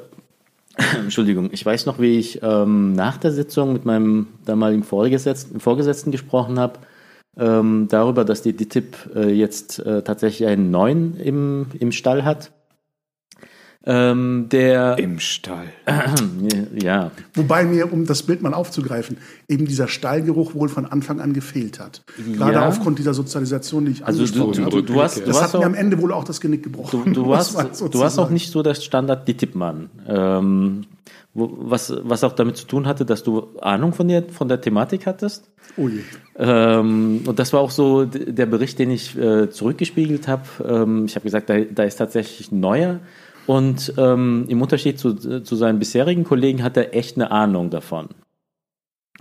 [0.98, 6.10] Entschuldigung, ich weiß noch, wie ich ähm, nach der Sitzung mit meinem damaligen Vorgesetzten, Vorgesetzten
[6.10, 6.80] gesprochen habe,
[7.36, 12.52] ähm, darüber, dass die DTIP äh, jetzt äh, tatsächlich einen neuen im, im Stall hat.
[13.86, 15.66] Ähm, der Im Stall.
[16.74, 17.10] ja.
[17.34, 21.80] Wobei mir, um das Bild mal aufzugreifen, eben dieser Stallgeruch wohl von Anfang an gefehlt
[21.80, 22.02] hat.
[22.34, 22.66] Gerade ja.
[22.66, 24.82] aufgrund dieser Sozialisation, die ich also angesprochen habe.
[24.82, 27.12] Du, hast, das hat mir am Ende wohl auch das Genick gebrochen.
[27.12, 29.90] Du, du, hast, du hast auch nicht so das Standard die Tippmann.
[30.08, 30.86] Ähm,
[31.34, 35.04] was, was auch damit zu tun hatte, dass du Ahnung von der, von der Thematik
[35.06, 35.50] hattest.
[35.76, 36.00] Oh je.
[36.38, 40.42] Ähm, und das war auch so der Bericht, den ich äh, zurückgespiegelt habe.
[40.64, 43.00] Ähm, ich habe gesagt, da, da ist tatsächlich ein neuer
[43.46, 48.08] und ähm, im Unterschied zu, zu seinen bisherigen Kollegen hat er echt eine Ahnung davon.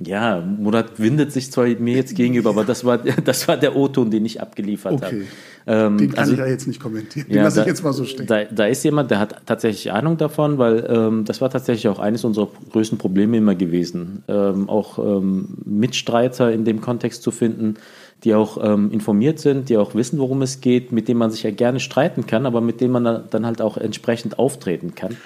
[0.01, 4.09] Ja, Murat windet sich zwar mir jetzt gegenüber, aber das war, das war der O-Ton,
[4.09, 5.05] den ich abgeliefert okay.
[5.05, 5.25] habe.
[5.65, 7.27] Ähm, den kann also, ich ja jetzt nicht kommentieren.
[7.27, 8.25] Den ja, lasse ich jetzt mal so stehen.
[8.25, 11.99] Da, da, ist jemand, der hat tatsächlich Ahnung davon, weil ähm, das war tatsächlich auch
[11.99, 14.23] eines unserer größten Probleme immer gewesen.
[14.27, 17.75] Ähm, auch ähm, Mitstreiter in dem Kontext zu finden,
[18.23, 21.43] die auch ähm, informiert sind, die auch wissen, worum es geht, mit denen man sich
[21.43, 25.17] ja gerne streiten kann, aber mit denen man dann halt auch entsprechend auftreten kann.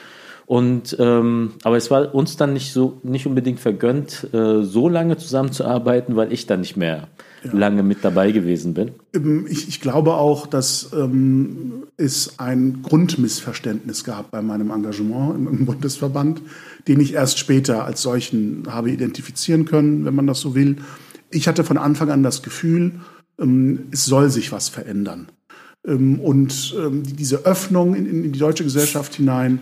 [0.47, 5.17] Und ähm, aber es war uns dann nicht so nicht unbedingt vergönnt, äh, so lange
[5.17, 7.10] zusammenzuarbeiten, weil ich dann nicht mehr
[7.43, 7.51] ja.
[7.51, 8.91] lange mit dabei gewesen bin.
[9.13, 15.47] Ähm, ich, ich glaube auch, dass ähm, es ein Grundmissverständnis gab bei meinem Engagement im,
[15.49, 16.41] im Bundesverband,
[16.88, 20.77] den ich erst später als solchen habe identifizieren können, wenn man das so will
[21.31, 22.93] ich hatte von Anfang an das Gefühl,
[23.39, 25.27] ähm, es soll sich was verändern.
[25.85, 29.59] Ähm, und ähm, diese Öffnung in, die deutsche Gesellschaft hinein,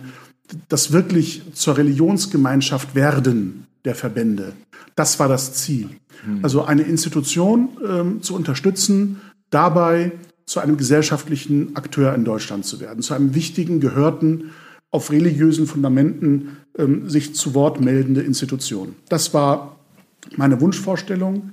[0.68, 4.52] das wirklich zur Religionsgemeinschaft werden der Verbände,
[4.94, 5.88] das war das Ziel.
[6.26, 6.40] Mhm.
[6.42, 7.68] Also eine Institution
[8.20, 10.12] zu unterstützen, dabei
[10.46, 14.52] zu einem gesellschaftlichen Akteur in Deutschland zu werden, zu einem wichtigen, gehörten,
[14.92, 16.58] auf religiösen Fundamenten
[17.06, 18.94] sich zu Wort meldende Institution.
[19.08, 19.75] Das war
[20.36, 21.52] meine Wunschvorstellung.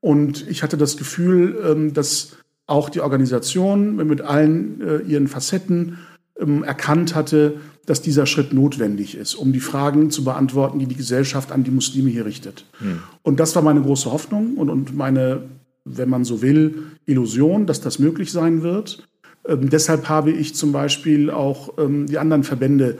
[0.00, 5.98] Und ich hatte das Gefühl, ähm, dass auch die Organisation mit allen äh, ihren Facetten
[6.38, 10.96] ähm, erkannt hatte, dass dieser Schritt notwendig ist, um die Fragen zu beantworten, die die
[10.96, 12.64] Gesellschaft an die Muslime hier richtet.
[12.78, 13.00] Hm.
[13.22, 15.42] Und das war meine große Hoffnung und, und meine,
[15.84, 19.06] wenn man so will, Illusion, dass das möglich sein wird.
[19.46, 22.98] Ähm, deshalb habe ich zum Beispiel auch ähm, die anderen Verbände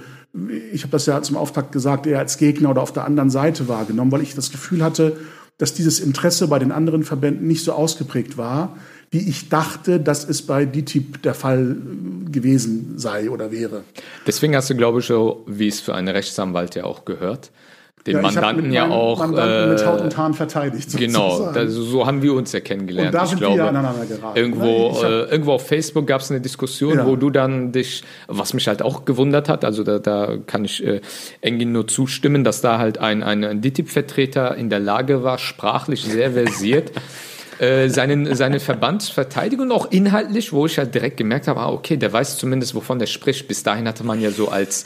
[0.73, 3.69] ich habe das ja zum Auftakt gesagt, eher als Gegner oder auf der anderen Seite
[3.69, 5.17] wahrgenommen, weil ich das Gefühl hatte,
[5.59, 8.77] dass dieses Interesse bei den anderen Verbänden nicht so ausgeprägt war,
[9.11, 11.77] wie ich dachte, dass es bei DTIP der Fall
[12.31, 13.85] gewesen sei oder wäre.
[14.27, 17.51] Deswegen hast du, glaube ich, so, wie es für einen Rechtsanwalt ja auch gehört,
[18.07, 20.89] den ja, Mandanten ja auch Mandanten äh, mit Haut und Haaren verteidigt.
[20.99, 23.09] Genau, das, so haben wir uns ja kennengelernt.
[23.09, 24.37] Und da sind ich glaube, wir aneinander geraten.
[24.37, 27.07] Irgendwo, hab, äh, irgendwo auf Facebook gab es eine Diskussion, ja.
[27.07, 30.85] wo du dann dich, was mich halt auch gewundert hat, also da, da kann ich
[30.85, 31.01] äh,
[31.41, 36.05] Engin nur zustimmen, dass da halt ein, ein, ein DTIP-Vertreter in der Lage war, sprachlich
[36.05, 36.93] sehr versiert
[37.59, 41.71] äh, seinen, seinen Verband verteidigen und auch inhaltlich, wo ich halt direkt gemerkt habe, ah,
[41.71, 43.47] okay, der weiß zumindest, wovon der spricht.
[43.49, 44.85] Bis dahin hatte man ja so als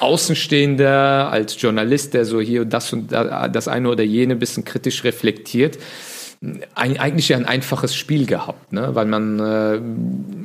[0.00, 5.78] Außenstehender, als Journalist, der so hier das und das eine oder jene bisschen kritisch reflektiert,
[6.76, 8.94] eigentlich ja ein einfaches Spiel gehabt, ne?
[8.94, 9.80] weil man äh,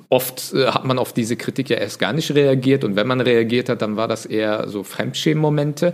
[0.09, 3.21] oft äh, hat man auf diese Kritik ja erst gar nicht reagiert und wenn man
[3.21, 5.93] reagiert hat, dann war das eher so Fremdschämen-Momente.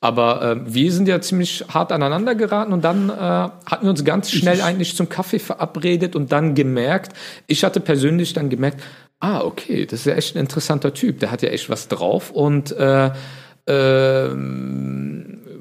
[0.00, 4.02] Aber äh, wir sind ja ziemlich hart aneinander geraten und dann äh, hatten wir uns
[4.04, 7.12] ganz schnell eigentlich zum Kaffee verabredet und dann gemerkt,
[7.46, 8.82] ich hatte persönlich dann gemerkt,
[9.20, 12.30] ah, okay, das ist ja echt ein interessanter Typ, der hat ja echt was drauf
[12.30, 13.10] und äh,
[13.66, 14.28] äh,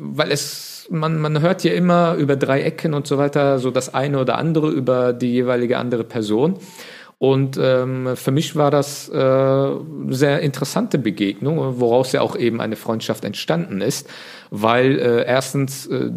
[0.06, 3.94] weil es man, man hört ja immer über drei Ecken und so weiter, so das
[3.94, 6.60] eine oder andere über die jeweilige andere Person.
[7.20, 9.72] Und ähm, für mich war das äh,
[10.10, 14.10] sehr interessante Begegnung, woraus ja auch eben eine Freundschaft entstanden ist,
[14.50, 16.12] weil äh, erstens äh,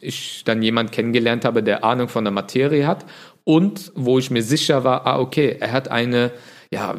[0.00, 3.06] ich dann jemand kennengelernt habe, der Ahnung von der Materie hat
[3.44, 6.32] und wo ich mir sicher war, ah okay, er hat eine,
[6.70, 6.96] ja,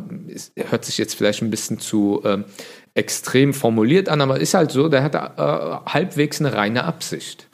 [0.56, 2.46] er hört sich jetzt vielleicht ein bisschen zu ähm,
[2.96, 5.20] extrem formuliert an, aber ist halt so, der hat äh,
[5.92, 7.48] halbwegs eine reine Absicht.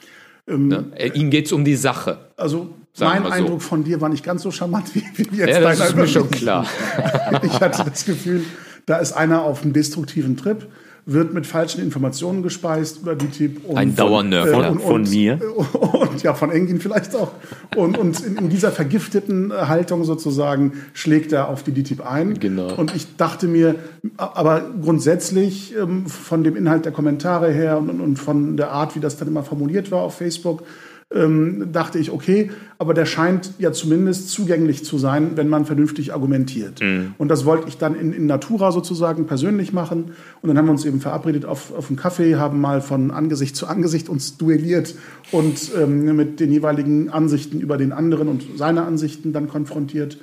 [0.46, 0.92] Ähm, ne?
[1.14, 2.18] Ihm geht es um die Sache.
[2.36, 3.30] Also mein so.
[3.30, 6.08] Eindruck von dir war nicht ganz so charmant wie, wie jetzt ja, das ist mir
[6.08, 6.66] schon klar.
[7.42, 8.44] ich hatte das Gefühl,
[8.86, 10.66] da ist einer auf einem destruktiven Trip
[11.06, 13.60] wird mit falschen Informationen gespeist oder die Tipp.
[13.74, 15.40] Ein Dauernörgler äh, von mir.
[15.56, 17.32] Und, und, ja, von Engin vielleicht auch.
[17.76, 22.38] Und, und in, in, dieser vergifteten Haltung sozusagen schlägt er auf die DTIP ein.
[22.38, 22.74] Genau.
[22.74, 23.76] Und ich dachte mir,
[24.16, 29.00] aber grundsätzlich ähm, von dem Inhalt der Kommentare her und, und von der Art, wie
[29.00, 30.64] das dann immer formuliert war auf Facebook,
[31.12, 36.12] ähm, dachte ich, okay, aber der scheint ja zumindest zugänglich zu sein, wenn man vernünftig
[36.12, 36.80] argumentiert.
[36.80, 37.14] Mhm.
[37.18, 40.12] Und das wollte ich dann in, in Natura sozusagen persönlich machen.
[40.40, 43.56] Und dann haben wir uns eben verabredet auf, auf einen Kaffee, haben mal von Angesicht
[43.56, 44.94] zu Angesicht uns duelliert
[45.32, 50.18] und ähm, mit den jeweiligen Ansichten über den anderen und seine Ansichten dann konfrontiert.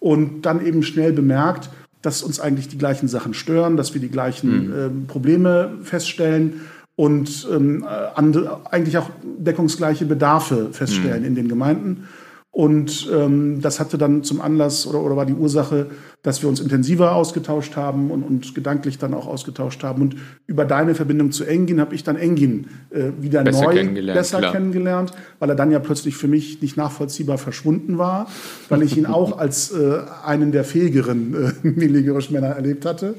[0.00, 1.70] Und dann eben schnell bemerkt,
[2.02, 4.72] dass uns eigentlich die gleichen Sachen stören, dass wir die gleichen mhm.
[4.72, 6.60] äh, Probleme feststellen
[6.96, 11.28] und ähm, andere, eigentlich auch deckungsgleiche Bedarfe feststellen mhm.
[11.28, 12.08] in den Gemeinden.
[12.54, 15.88] Und ähm, das hatte dann zum Anlass oder, oder war die Ursache,
[16.22, 20.02] dass wir uns intensiver ausgetauscht haben und, und gedanklich dann auch ausgetauscht haben.
[20.02, 24.16] Und über deine Verbindung zu Engin habe ich dann Engin äh, wieder besser neu kennengelernt,
[24.16, 24.52] besser klar.
[24.52, 28.28] kennengelernt, weil er dann ja plötzlich für mich nicht nachvollziehbar verschwunden war,
[28.68, 33.16] weil ich ihn auch als äh, einen der fähigeren äh, Milligerisch-Männer erlebt hatte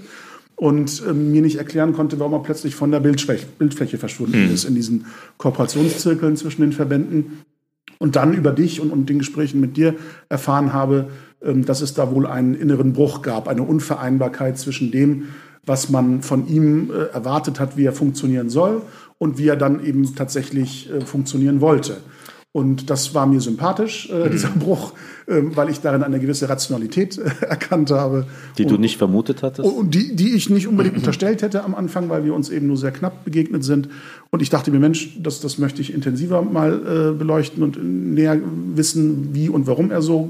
[0.55, 4.53] und äh, mir nicht erklären konnte, warum er plötzlich von der Bildfläche, Bildfläche verschwunden mhm.
[4.53, 5.05] ist in diesen
[5.37, 7.41] Kooperationszirkeln zwischen den Verbänden.
[7.97, 9.95] Und dann über dich und, und den Gesprächen mit dir
[10.27, 11.09] erfahren habe,
[11.41, 15.29] ähm, dass es da wohl einen inneren Bruch gab, eine Unvereinbarkeit zwischen dem,
[15.65, 18.81] was man von ihm äh, erwartet hat, wie er funktionieren soll
[19.17, 21.97] und wie er dann eben tatsächlich äh, funktionieren wollte.
[22.55, 24.31] Und das war mir sympathisch, äh, mhm.
[24.31, 24.93] dieser Bruch,
[25.25, 28.27] äh, weil ich darin eine gewisse Rationalität äh, erkannt habe.
[28.57, 29.69] Die und, du nicht vermutet hattest?
[29.69, 32.77] Und die, die ich nicht unbedingt unterstellt hätte am Anfang, weil wir uns eben nur
[32.77, 33.89] sehr knapp begegnet sind.
[34.29, 38.39] Und ich dachte mir, Mensch, das, das möchte ich intensiver mal äh, beleuchten und näher
[38.73, 40.29] wissen, wie und warum er so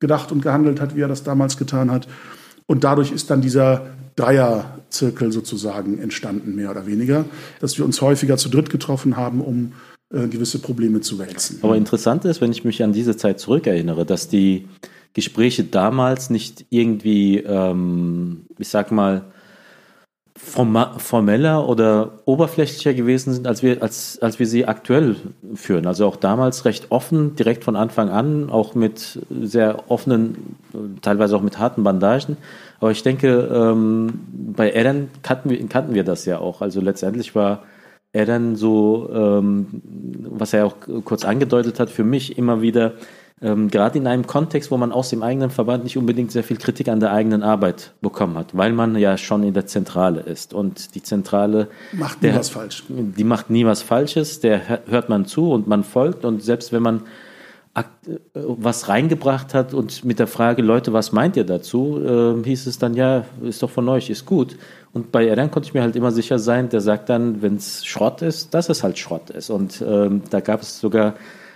[0.00, 2.08] gedacht und gehandelt hat, wie er das damals getan hat.
[2.66, 7.24] Und dadurch ist dann dieser Dreierzirkel sozusagen entstanden, mehr oder weniger,
[7.60, 9.74] dass wir uns häufiger zu dritt getroffen haben, um
[10.12, 11.58] äh, gewisse Probleme zu wälzen.
[11.62, 14.68] Aber interessant ist, wenn ich mich an diese Zeit zurückerinnere, dass die
[15.14, 19.24] Gespräche damals nicht irgendwie, ähm, ich sag mal,
[20.34, 25.16] formeller oder oberflächlicher gewesen sind, als wir, als, als wir sie aktuell
[25.54, 25.86] führen.
[25.86, 30.56] Also auch damals recht offen, direkt von Anfang an, auch mit sehr offenen,
[31.00, 32.38] teilweise auch mit harten Bandagen.
[32.80, 36.60] Aber ich denke, ähm, bei Eren kannten wir, kannten wir das ja auch.
[36.60, 37.62] Also letztendlich war
[38.12, 39.66] er dann so, ähm,
[40.30, 42.92] was er auch kurz angedeutet hat, für mich immer wieder,
[43.40, 46.58] ähm, gerade in einem Kontext, wo man aus dem eigenen Verband nicht unbedingt sehr viel
[46.58, 50.54] Kritik an der eigenen Arbeit bekommen hat, weil man ja schon in der Zentrale ist.
[50.54, 52.84] Und die Zentrale macht nie der, was falsch.
[52.88, 56.24] Die macht nie was Falsches, der hört man zu und man folgt.
[56.24, 57.02] Und selbst wenn man
[58.34, 62.78] was reingebracht hat und mit der Frage, Leute, was meint ihr dazu, äh, hieß es
[62.78, 64.56] dann, ja, ist doch von euch, ist gut.
[64.92, 67.86] Und bei Erdern konnte ich mir halt immer sicher sein, der sagt dann, wenn es
[67.86, 69.48] Schrott ist, dass es halt Schrott ist.
[69.48, 71.14] Und ähm, da gab es sogar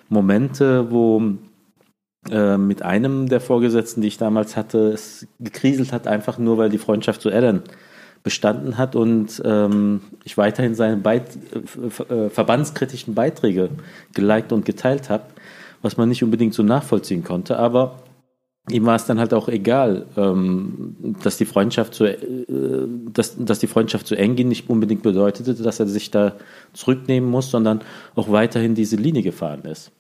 [0.09, 1.23] Momente, wo
[2.31, 6.71] äh, mit einem der Vorgesetzten, die ich damals hatte, es gekriselt hat, einfach nur, weil
[6.71, 7.63] die Freundschaft zu Erdern
[8.23, 11.29] bestanden hat und ähm, ich weiterhin seine Beit
[12.09, 13.69] äh, verbandskritischen Beiträge
[14.15, 15.25] geliked und geteilt habe
[15.83, 17.59] was man nicht unbedingt so nachvollziehen konnte.
[17.59, 18.03] Aber
[18.71, 22.19] ihm war es dann halt auch egal, ähm, dass die Freundschaft zu, äh,
[23.13, 26.37] dass, dass die Freundschaft zu Engin nicht unbedingt bedeutete, dass er sich da
[26.73, 27.81] zurücknehmen muss, sondern
[28.15, 29.93] auch weiterhin diese Linie gefahren ist.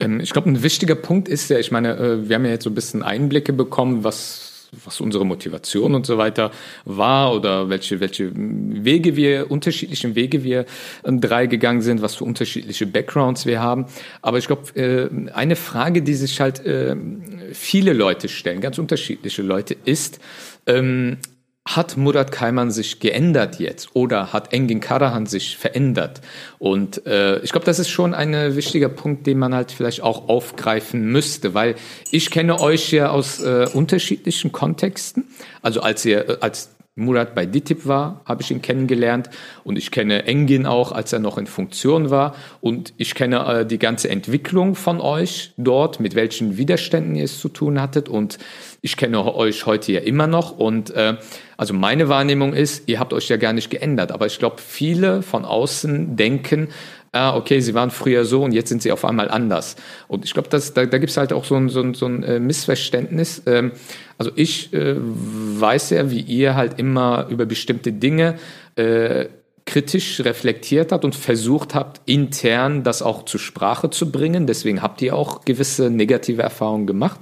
[0.00, 2.64] Ähm, ich glaube, ein wichtiger Punkt ist ja, ich meine, äh, wir haben ja jetzt
[2.64, 6.50] so ein bisschen Einblicke bekommen, was was unsere Motivation und so weiter
[6.84, 10.66] war oder welche, welche Wege wir, unterschiedlichen Wege wir
[11.02, 13.86] äh, drei gegangen sind, was für unterschiedliche Backgrounds wir haben.
[14.22, 16.94] Aber ich glaube, äh, eine Frage, die sich halt äh,
[17.52, 20.20] viele Leute stellen, ganz unterschiedliche Leute, ist,
[20.66, 21.18] ähm,
[21.76, 26.20] hat Murat Kaiman sich geändert jetzt oder hat Engin Karahan sich verändert?
[26.58, 30.28] Und äh, ich glaube, das ist schon ein wichtiger Punkt, den man halt vielleicht auch
[30.28, 31.74] aufgreifen müsste, weil
[32.10, 35.24] ich kenne euch ja aus äh, unterschiedlichen Kontexten.
[35.62, 39.30] Also als ihr äh, als Murat bei DITIB war, habe ich ihn kennengelernt.
[39.64, 42.34] Und ich kenne Engin auch, als er noch in Funktion war.
[42.60, 47.38] Und ich kenne äh, die ganze Entwicklung von euch dort, mit welchen Widerständen ihr es
[47.38, 48.08] zu tun hattet.
[48.08, 48.38] Und
[48.82, 50.58] ich kenne euch heute ja immer noch.
[50.58, 51.16] Und äh,
[51.56, 55.22] also meine Wahrnehmung ist, ihr habt euch ja gar nicht geändert, aber ich glaube, viele
[55.22, 56.68] von außen denken,
[57.12, 59.76] ah, okay, sie waren früher so und jetzt sind sie auf einmal anders.
[60.08, 62.22] Und ich glaube, da, da gibt es halt auch so ein, so ein, so ein
[62.22, 63.42] äh, Missverständnis.
[63.46, 63.72] Ähm,
[64.18, 68.36] also ich äh, weiß ja, wie ihr halt immer über bestimmte Dinge
[68.76, 69.26] äh,
[69.66, 74.46] kritisch reflektiert habt und versucht habt, intern das auch zur Sprache zu bringen.
[74.46, 77.20] Deswegen habt ihr auch gewisse negative Erfahrungen gemacht.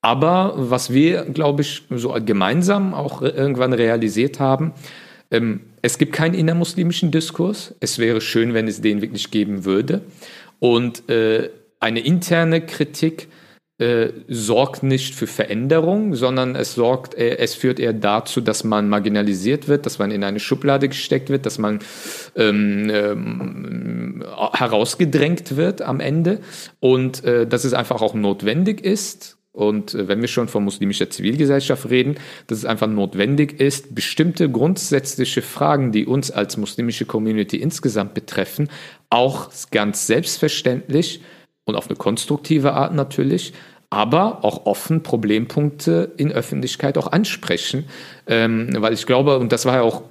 [0.00, 4.72] Aber was wir, glaube ich, so gemeinsam auch irgendwann realisiert haben,
[5.34, 7.74] ähm, es gibt keinen innermuslimischen Diskurs.
[7.80, 10.02] Es wäre schön, wenn es den wirklich geben würde.
[10.60, 13.28] Und äh, eine interne Kritik
[13.78, 18.88] äh, sorgt nicht für Veränderung, sondern es sorgt, äh, es führt eher dazu, dass man
[18.88, 21.80] marginalisiert wird, dass man in eine Schublade gesteckt wird, dass man
[22.36, 26.38] ähm, ähm, herausgedrängt wird am Ende
[26.78, 31.08] und äh, dass es einfach auch notwendig ist, und äh, wenn wir schon von muslimischer
[31.08, 32.16] Zivilgesellschaft reden,
[32.48, 38.68] dass es einfach notwendig ist, bestimmte grundsätzliche Fragen, die uns als muslimische Community insgesamt betreffen,
[39.10, 41.22] auch ganz selbstverständlich
[41.64, 43.52] und auf eine konstruktive Art natürlich,
[43.90, 47.84] aber auch offen Problempunkte in Öffentlichkeit auch ansprechen.
[48.26, 50.02] Ähm, weil ich glaube, und das war ja auch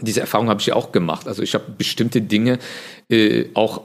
[0.00, 1.28] diese Erfahrung habe ich ja auch gemacht.
[1.28, 2.58] Also ich habe bestimmte Dinge
[3.10, 3.82] äh, auch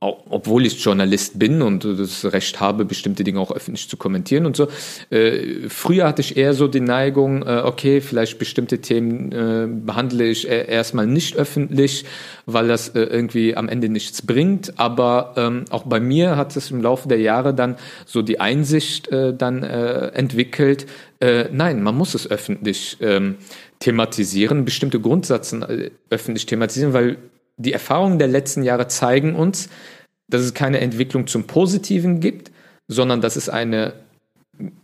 [0.00, 4.56] obwohl ich Journalist bin und das Recht habe, bestimmte Dinge auch öffentlich zu kommentieren und
[4.56, 4.68] so.
[5.10, 10.24] Äh, früher hatte ich eher so die Neigung, äh, okay, vielleicht bestimmte Themen äh, behandle
[10.24, 12.06] ich erstmal nicht öffentlich,
[12.46, 14.78] weil das irgendwie am Ende nichts bringt.
[14.78, 19.10] Aber ähm, auch bei mir hat es im Laufe der Jahre dann so die Einsicht
[19.12, 20.86] dann entwickelt,
[21.20, 23.36] nein, man muss es öffentlich ähm,
[23.78, 27.16] thematisieren, bestimmte Grundsätze öffentlich thematisieren, weil
[27.56, 29.68] die Erfahrungen der letzten Jahre zeigen uns,
[30.28, 32.50] dass es keine Entwicklung zum Positiven gibt,
[32.88, 33.94] sondern dass es eine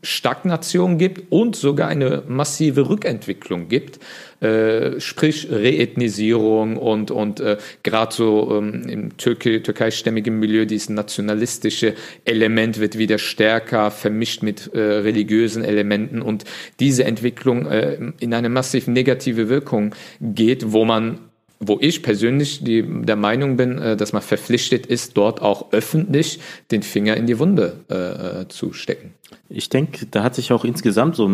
[0.03, 4.01] Stagnation gibt und sogar eine massive Rückentwicklung gibt,
[4.41, 11.95] äh, sprich Reethnisierung und, und äh, gerade so ähm, im Türkei, türkeistämmigen Milieu dieses nationalistische
[12.25, 16.45] Element wird wieder stärker vermischt mit äh, religiösen Elementen und
[16.81, 21.28] diese Entwicklung äh, in eine massiv negative Wirkung geht, wo man
[21.61, 26.41] wo ich persönlich die, der Meinung bin, äh, dass man verpflichtet ist, dort auch öffentlich
[26.71, 29.15] den Finger in die Wunde äh, äh zu stecken.
[29.49, 31.31] Ich denke, da hat sich auch insgesamt so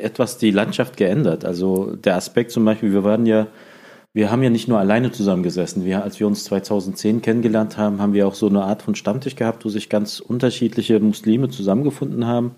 [0.00, 1.44] etwas die Landschaft geändert.
[1.44, 3.48] Also der Aspekt zum Beispiel, wir waren ja,
[4.12, 5.84] wir haben ja nicht nur alleine zusammengesessen.
[5.84, 9.34] Wir, als wir uns 2010 kennengelernt haben, haben wir auch so eine Art von Stammtisch
[9.34, 12.52] gehabt, wo sich ganz unterschiedliche Muslime zusammengefunden haben.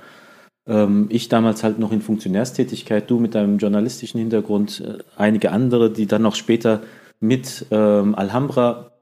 [0.66, 5.90] Ähm, ich damals halt noch in Funktionärstätigkeit, du mit deinem journalistischen Hintergrund, äh, einige andere,
[5.90, 6.82] die dann noch später
[7.20, 8.92] mit ähm, Alhambra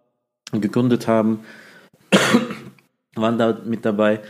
[0.52, 1.40] gegründet haben,
[3.16, 4.20] waren da mit dabei.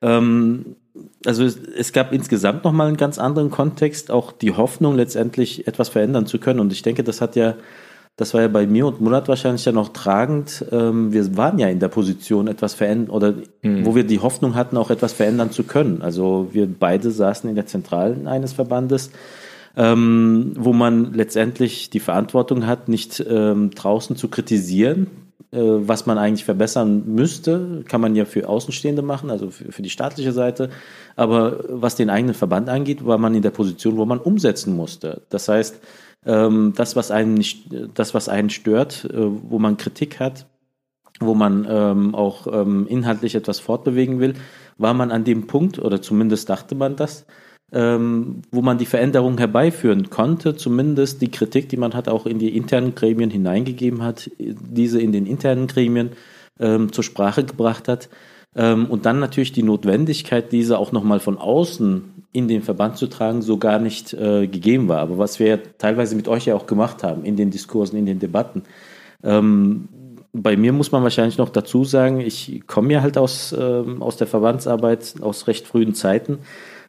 [0.00, 0.76] Ähm,
[1.24, 5.88] also es, es, gab insgesamt nochmal einen ganz anderen Kontext, auch die Hoffnung letztendlich etwas
[5.88, 6.60] verändern zu können.
[6.60, 7.54] Und ich denke, das hat ja,
[8.16, 10.66] das war ja bei mir und Murat wahrscheinlich ja noch tragend.
[10.70, 13.86] Ähm, wir waren ja in der Position, etwas verändern oder mhm.
[13.86, 16.02] wo wir die Hoffnung hatten, auch etwas verändern zu können.
[16.02, 19.10] Also wir beide saßen in der Zentralen eines Verbandes
[19.76, 25.06] ähm, wo man letztendlich die Verantwortung hat, nicht ähm, draußen zu kritisieren,
[25.52, 29.82] äh, was man eigentlich verbessern müsste, kann man ja für Außenstehende machen, also für, für
[29.82, 30.70] die staatliche Seite.
[31.16, 35.22] Aber was den eigenen Verband angeht, war man in der Position, wo man umsetzen musste.
[35.28, 35.80] Das heißt,
[36.24, 40.46] ähm, das, was einen nicht, das, was einen stört, äh, wo man Kritik hat,
[41.20, 44.34] wo man ähm, auch ähm, inhaltlich etwas fortbewegen will,
[44.78, 47.26] war man an dem Punkt, oder zumindest dachte man das,
[47.72, 52.38] ähm, wo man die Veränderung herbeiführen konnte, zumindest die Kritik, die man hat, auch in
[52.38, 56.10] die internen Gremien hineingegeben hat, diese in den internen Gremien
[56.60, 58.10] ähm, zur Sprache gebracht hat.
[58.54, 63.06] Ähm, und dann natürlich die Notwendigkeit, diese auch nochmal von außen in den Verband zu
[63.06, 64.98] tragen, so gar nicht äh, gegeben war.
[64.98, 68.06] Aber was wir ja teilweise mit euch ja auch gemacht haben, in den Diskursen, in
[68.06, 68.64] den Debatten.
[69.22, 69.88] Ähm,
[70.34, 74.16] bei mir muss man wahrscheinlich noch dazu sagen, ich komme ja halt aus, ähm, aus
[74.16, 76.38] der Verbandsarbeit aus recht frühen Zeiten.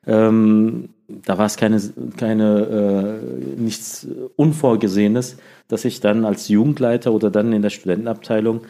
[0.06, 1.82] Ähm, da war es keine,
[2.18, 5.38] keine äh, nichts Unvorgesehenes,
[5.68, 8.62] dass ich dann als Jugendleiter oder dann in der Studentenabteilung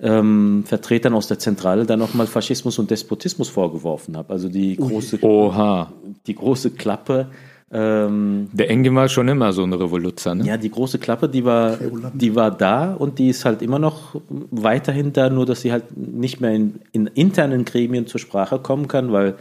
[0.00, 4.32] ähm, Vertretern aus der Zentrale dann nochmal Faschismus und Despotismus vorgeworfen habe.
[4.32, 5.92] Also die große, Oha.
[6.26, 7.26] die große Klappe.
[7.70, 10.44] Ähm, Der Engin war schon immer so ein Revoluzer, ne?
[10.46, 11.76] ja, die große Klappe, die war,
[12.14, 14.18] die war da und die ist halt immer noch
[14.50, 18.88] weiterhin da, nur dass sie halt nicht mehr in, in internen Gremien zur Sprache kommen
[18.88, 19.34] kann, weil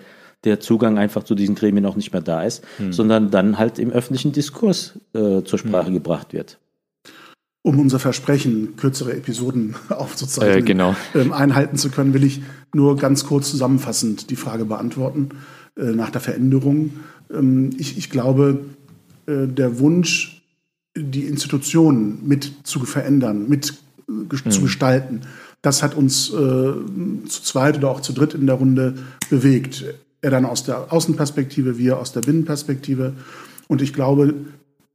[0.43, 3.89] der Zugang einfach zu diesen Gremien auch nicht mehr da ist, sondern dann halt im
[3.91, 6.59] öffentlichen Diskurs äh, zur Sprache gebracht wird.
[7.63, 10.95] Um unser Versprechen, kürzere Episoden aufzuzeichnen, Äh, genau.
[11.15, 12.41] ähm, einhalten zu können, will ich
[12.73, 15.29] nur ganz kurz zusammenfassend die Frage beantworten
[15.75, 16.91] äh, nach der Veränderung.
[17.33, 18.59] Ähm, ich, ich glaube,
[19.25, 20.43] äh, der Wunsch,
[20.95, 23.73] die Institutionen mit zu verändern, mit
[24.07, 25.21] äh, ges- zu gestalten,
[25.61, 28.93] das hat uns äh, zu zweit oder auch zu dritt in der Runde
[29.29, 29.83] bewegt.
[30.21, 33.13] Er dann aus der Außenperspektive, wir aus der Binnenperspektive.
[33.67, 34.33] Und ich glaube,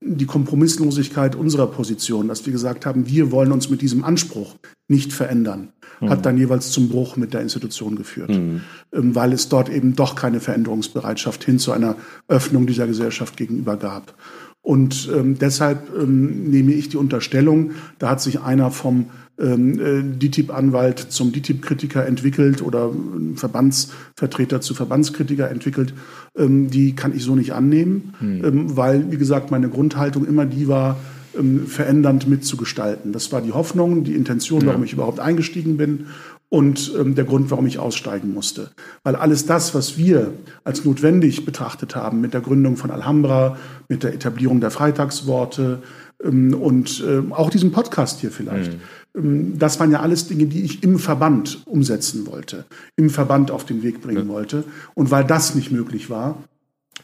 [0.01, 4.57] die Kompromisslosigkeit unserer Position, dass wir gesagt haben, wir wollen uns mit diesem Anspruch
[4.89, 5.69] nicht verändern,
[6.01, 10.17] hat dann jeweils zum Bruch mit der Institution geführt, ähm, weil es dort eben doch
[10.17, 11.97] keine Veränderungsbereitschaft hin zu einer
[12.27, 14.15] Öffnung dieser Gesellschaft gegenüber gab.
[14.61, 19.07] Und ähm, deshalb ähm, nehme ich die Unterstellung, da hat sich einer vom
[19.39, 22.91] ähm, äh, DTIP-Anwalt zum DTIP-Kritiker entwickelt oder
[23.35, 25.95] Verbandsvertreter zu Verbandskritiker entwickelt,
[26.37, 30.69] ähm, die kann ich so nicht annehmen, ähm, weil, wie gesagt, meine Grundhaltung immer die
[30.69, 30.97] war,
[31.39, 33.13] ähm, verändernd mitzugestalten.
[33.13, 36.07] Das war die Hoffnung, die Intention, warum ich überhaupt eingestiegen bin
[36.51, 38.73] und ähm, der Grund, warum ich aussteigen musste.
[39.03, 43.57] Weil alles das, was wir als notwendig betrachtet haben mit der Gründung von Alhambra,
[43.89, 45.83] mit der Etablierung der Freitagsworte
[46.23, 48.73] und ähm, auch diesem Podcast hier vielleicht,
[49.17, 52.65] ähm, das waren ja alles Dinge, die ich im Verband umsetzen wollte,
[52.97, 54.65] im Verband auf den Weg bringen wollte.
[54.95, 56.37] Und weil das nicht möglich war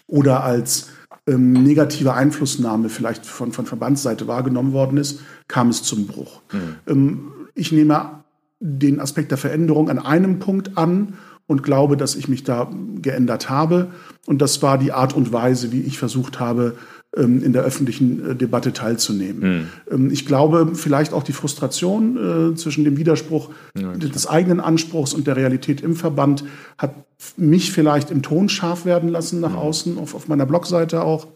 [0.06, 0.88] oder als
[1.26, 6.40] ähm, negative Einflussnahme vielleicht von, von Verbandsseite wahrgenommen worden ist, kam es zum Bruch.
[6.86, 8.22] Ähm, ich nehme
[8.60, 11.14] den Aspekt der Veränderung an einem Punkt an
[11.46, 13.88] und glaube, dass ich mich da geändert habe.
[14.26, 16.76] Und das war die Art und Weise, wie ich versucht habe, ähm,
[17.22, 19.68] in der öffentlichen äh, Debatte teilzunehmen.
[19.90, 25.26] Ähm, Ich glaube, vielleicht auch die Frustration äh, zwischen dem Widerspruch des eigenen Anspruchs und
[25.26, 26.44] der Realität im Verband
[26.76, 26.94] hat
[27.36, 31.26] mich vielleicht im Ton scharf werden lassen nach außen, auf, auf meiner Blogseite auch,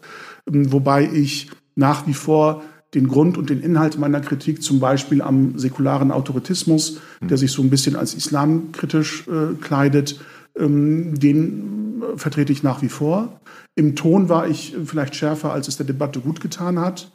[0.51, 2.63] ähm, wobei ich nach wie vor
[2.93, 7.61] den Grund und den Inhalt meiner Kritik zum Beispiel am säkularen Autoritismus, der sich so
[7.63, 10.19] ein bisschen als islamkritisch äh, kleidet,
[10.57, 11.82] ähm, den
[12.15, 13.39] vertrete ich nach wie vor.
[13.75, 17.11] Im Ton war ich vielleicht schärfer, als es der Debatte gut getan hat.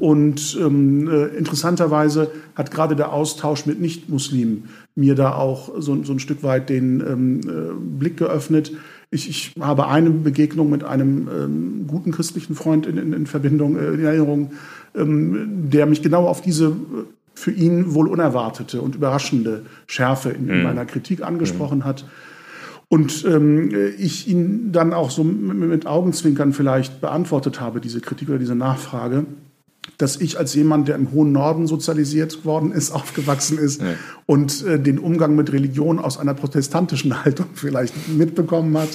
[0.00, 6.12] Und ähm, äh, interessanterweise hat gerade der Austausch mit Nicht-Muslimen mir da auch so, so
[6.12, 8.72] ein Stück weit den ähm, äh, Blick geöffnet.
[9.10, 13.78] Ich, ich habe eine Begegnung mit einem ähm, guten christlichen Freund in, in, in Verbindung,
[13.78, 14.52] äh, in Erinnerung,
[14.94, 20.50] ähm, der mich genau auf diese äh, für ihn wohl unerwartete und überraschende Schärfe in,
[20.50, 22.04] in meiner Kritik angesprochen hat.
[22.92, 28.28] Und ähm, ich ihn dann auch so mit, mit Augenzwinkern vielleicht beantwortet habe, diese Kritik
[28.28, 29.24] oder diese Nachfrage,
[29.96, 33.80] dass ich als jemand, der im hohen Norden sozialisiert worden ist, aufgewachsen ist
[34.26, 38.90] und äh, den Umgang mit Religion aus einer protestantischen Haltung vielleicht mitbekommen hat,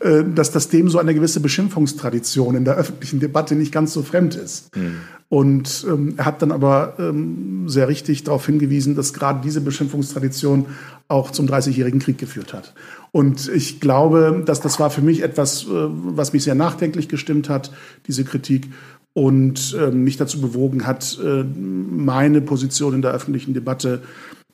[0.00, 4.02] äh, dass das dem so eine gewisse Beschimpfungstradition in der öffentlichen Debatte nicht ganz so
[4.02, 4.72] fremd ist.
[5.28, 10.66] Und ähm, er hat dann aber ähm, sehr richtig darauf hingewiesen, dass gerade diese Beschimpfungstradition
[11.06, 12.72] auch zum Dreißigjährigen Krieg geführt hat.
[13.10, 17.48] Und ich glaube, dass das war für mich etwas, äh, was mich sehr nachdenklich gestimmt
[17.48, 17.72] hat,
[18.06, 18.68] diese Kritik
[19.14, 24.02] und äh, mich dazu bewogen hat, äh, meine Position in der öffentlichen Debatte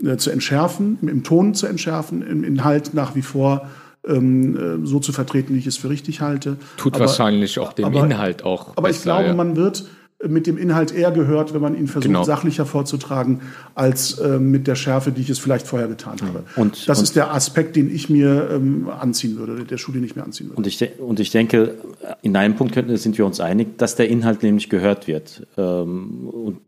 [0.03, 3.69] äh, zu entschärfen, im, Ton zu entschärfen, im Inhalt nach wie vor
[4.07, 6.57] ähm, äh, so zu vertreten, wie ich es für richtig halte.
[6.77, 8.77] Tut Aber- wahrscheinlich auch dem aber- Inhalt auch.
[8.77, 9.85] aber ich glaube, man wird
[10.29, 12.23] mit dem Inhalt eher gehört, wenn man ihn versucht, Genau.
[12.25, 13.41] sachlicher vorzutragen,
[13.75, 16.45] als äh, mit der Schärfe, die ich es vielleicht vorher getan habe.
[16.57, 20.05] Und- das und- ist der Aspekt, den ich mir ähm, anziehen würde, der Schuh, den
[20.05, 20.57] ich mir anziehen würde.
[20.57, 21.75] Und ich, und ich denke,
[22.23, 25.47] in einem Punkt könnten, sind wir uns einig, dass der Inhalt nämlich gehört wird.
[25.57, 26.59] Ähm, und,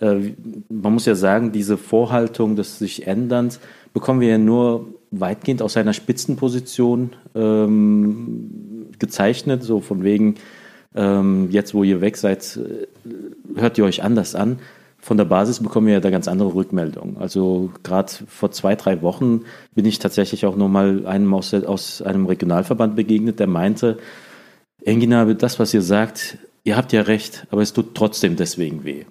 [0.00, 0.32] äh,
[0.68, 3.60] man muss ja sagen, diese Vorhaltung des sich Änderns
[3.92, 8.50] bekommen wir ja nur weitgehend aus einer Spitzenposition ähm,
[8.98, 10.34] gezeichnet, so von wegen,
[10.94, 14.58] ähm, jetzt wo ihr weg seid, äh, hört ihr euch anders an.
[15.00, 17.18] Von der Basis bekommen wir ja da ganz andere Rückmeldungen.
[17.18, 19.42] Also gerade vor zwei, drei Wochen
[19.74, 23.98] bin ich tatsächlich auch nochmal einem aus, aus einem Regionalverband begegnet, der meinte,
[24.84, 29.04] Engina, das, was ihr sagt, ihr habt ja recht, aber es tut trotzdem deswegen weh.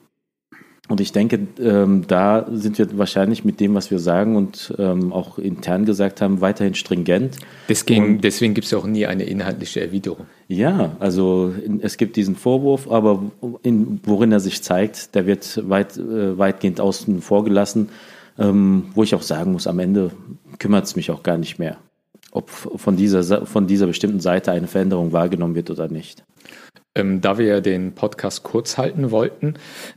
[0.89, 5.11] Und ich denke, ähm, da sind wir wahrscheinlich mit dem, was wir sagen und ähm,
[5.11, 7.37] auch intern gesagt haben, weiterhin stringent.
[7.67, 10.27] Deswegen, deswegen gibt es auch nie eine inhaltliche Erwiderung.
[10.47, 13.21] Ja, also es gibt diesen Vorwurf, aber
[13.63, 17.89] in, worin er sich zeigt, der wird weit, äh, weitgehend außen vor gelassen,
[18.39, 20.11] ähm, wo ich auch sagen muss, am Ende
[20.57, 21.77] kümmert es mich auch gar nicht mehr,
[22.31, 26.23] ob von dieser, von dieser bestimmten Seite eine Veränderung wahrgenommen wird oder nicht.
[26.97, 29.53] Ähm, da wir den Podcast kurz halten wollten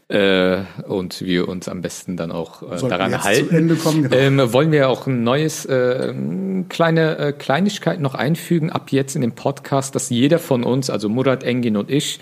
[0.09, 4.17] äh, und wir uns am besten dann auch äh, daran halten, kommen, genau.
[4.17, 6.13] ähm, wollen wir auch ein neues äh,
[6.69, 11.09] kleine äh, Kleinigkeit noch einfügen ab jetzt in den Podcast, dass jeder von uns, also
[11.09, 12.21] Murat Engin und ich,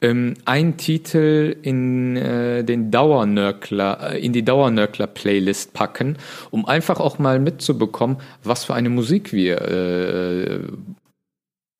[0.00, 6.18] ähm, einen Titel in äh, den Dauernörkler, äh, in die Dauernörkler-Playlist packen,
[6.52, 10.60] um einfach auch mal mitzubekommen, was für eine Musik wir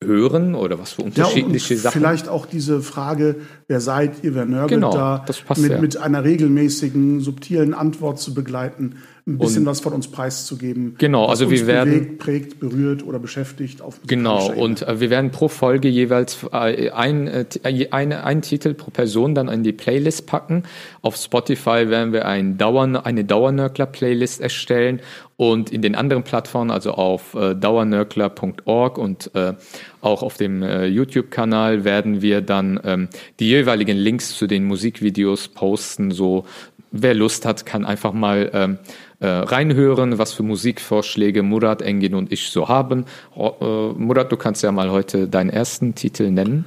[0.03, 1.99] hören oder was für Ja, unterschiedliche Sachen.
[1.99, 3.35] vielleicht auch diese Frage,
[3.67, 5.79] wer seid ihr, wer nörgelt Genau, da, das passt mit, ja.
[5.79, 8.95] mit einer regelmäßigen, subtilen Antwort zu begleiten,
[9.27, 10.95] ein bisschen Und- was von uns preiszugeben.
[10.97, 15.31] Genau, also wir werden- bewegt, prägt, berührt oder beschäftigt auf Genau, und äh, wir werden
[15.31, 19.73] pro Folge jeweils äh, ein, äh, äh, eine, einen Titel pro Person dann in die
[19.73, 20.63] Playlist packen.
[21.01, 25.01] Auf Spotify werden wir ein Dauern, eine Dauernörkler-Playlist erstellen
[25.37, 29.53] und in den anderen Plattformen, also auf äh, dauernörkler.org und äh,
[30.01, 33.07] auch auf dem äh, YouTube-Kanal werden wir dann ähm,
[33.39, 36.11] die jeweiligen Links zu den Musikvideos posten.
[36.11, 36.45] So,
[36.91, 38.77] wer Lust hat, kann einfach mal ähm,
[39.21, 43.05] äh, reinhören, was für Musikvorschläge Murat, Engin und ich so haben.
[43.35, 43.49] Äh,
[43.95, 46.65] Murat, du kannst ja mal heute deinen ersten Titel nennen.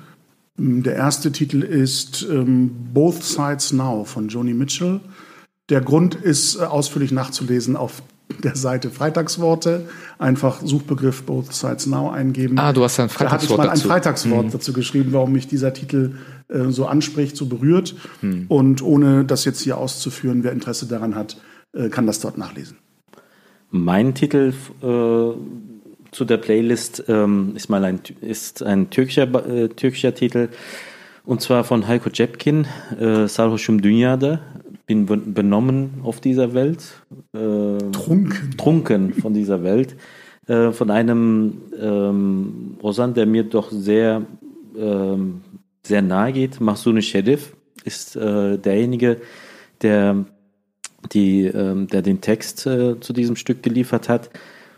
[0.57, 5.01] Der erste Titel ist ähm, Both Sides Now von Joni Mitchell.
[5.69, 8.03] Der Grund ist äh, ausführlich nachzulesen auf
[8.45, 9.89] der Seite Freitagsworte.
[10.19, 12.57] Einfach Suchbegriff Both Sides Now eingeben.
[12.61, 13.87] Ah, du hast ein Da hatte ich Freitagswort mal ein dazu.
[13.89, 13.91] Mhm.
[13.91, 16.15] Freitagswort dazu geschrieben, warum mich dieser Titel
[16.49, 17.97] äh, so anspricht, so berührt.
[18.21, 18.45] Hm.
[18.47, 21.37] Und ohne das jetzt hier auszuführen, wer Interesse daran hat,
[21.91, 22.79] kann das dort nachlesen.
[23.71, 24.53] Mein Titel
[24.83, 24.85] äh,
[26.13, 30.49] zu der Playlist ähm, ist mal ein, ist ein türkischer, äh, türkischer Titel
[31.25, 32.67] und zwar von Heiko Cepkin,
[33.01, 34.41] äh, Sarhoşum Dünyada.
[34.87, 37.03] Bin ben- benommen auf dieser Welt.
[37.33, 38.55] Äh, Trunken.
[38.59, 39.97] trunken von dieser Welt,
[40.47, 44.27] äh, von einem ähm, Ozan, der mir doch sehr,
[44.77, 45.41] ähm,
[45.83, 46.61] sehr nahe geht.
[46.61, 49.17] Mahsuni Sheriff ist äh, derjenige,
[49.81, 50.27] der,
[51.13, 54.31] die, ähm, der den Text äh, zu diesem Stück geliefert hat.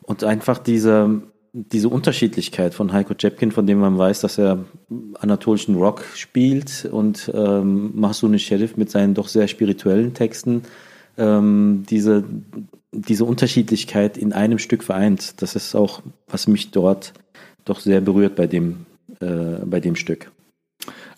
[0.03, 1.23] Und einfach diese,
[1.53, 4.65] diese Unterschiedlichkeit von Heiko Cepkin, von dem man weiß, dass er
[5.15, 10.63] anatolischen Rock spielt und ähm, Mahsuni Sheriff mit seinen doch sehr spirituellen Texten,
[11.17, 12.25] ähm, diese,
[12.93, 15.41] diese Unterschiedlichkeit in einem Stück vereint.
[15.41, 17.15] Das ist auch, was mich dort
[17.65, 18.87] doch sehr berührt bei dem,
[19.21, 20.31] äh, bei dem Stück.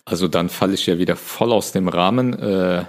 [0.05, 2.33] Also dann falle ich ja wieder voll aus dem Rahmen.
[2.33, 2.85] Äh,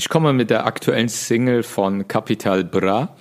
[0.00, 3.14] ich komme mit der aktuellen Single von Capital Bra.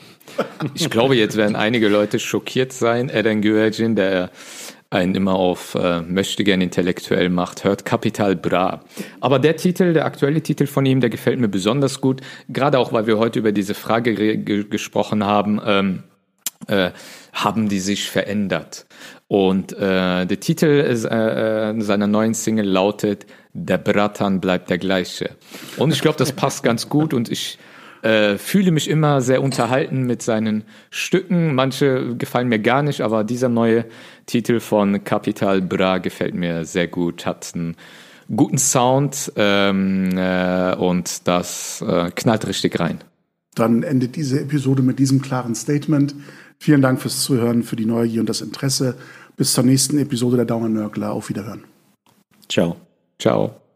[0.75, 3.09] Ich glaube, jetzt werden einige Leute schockiert sein.
[3.09, 4.29] Eren Güvercin, der
[4.89, 8.85] einen immer auf äh, möchte gern intellektuell macht, hört Capital Bra.
[9.19, 12.21] Aber der Titel, der aktuelle Titel von ihm, der gefällt mir besonders gut.
[12.47, 15.59] Gerade auch, weil wir heute über diese Frage ge ge gesprochen haben.
[15.65, 16.03] Ähm,
[16.67, 16.91] äh,
[17.33, 18.85] haben die sich verändert.
[19.27, 24.77] Und äh, der Titel ist, äh, äh, seiner neuen Single lautet Der Bratan bleibt der
[24.77, 25.31] gleiche.
[25.77, 27.57] Und ich glaube, das passt ganz gut und ich
[28.01, 31.55] äh, fühle mich immer sehr unterhalten mit seinen Stücken.
[31.55, 33.85] Manche gefallen mir gar nicht, aber dieser neue
[34.25, 37.75] Titel von Capital Bra gefällt mir sehr gut, hat einen
[38.33, 42.99] guten Sound ähm, äh, und das äh, knallt richtig rein.
[43.55, 46.15] Dann endet diese Episode mit diesem klaren Statement.
[46.59, 48.95] Vielen Dank fürs Zuhören, für die Neugier und das Interesse.
[49.35, 51.11] Bis zur nächsten Episode der Dauernörgler.
[51.11, 51.63] Auf Wiederhören.
[52.47, 52.88] Ciao.
[53.19, 53.68] Ciao.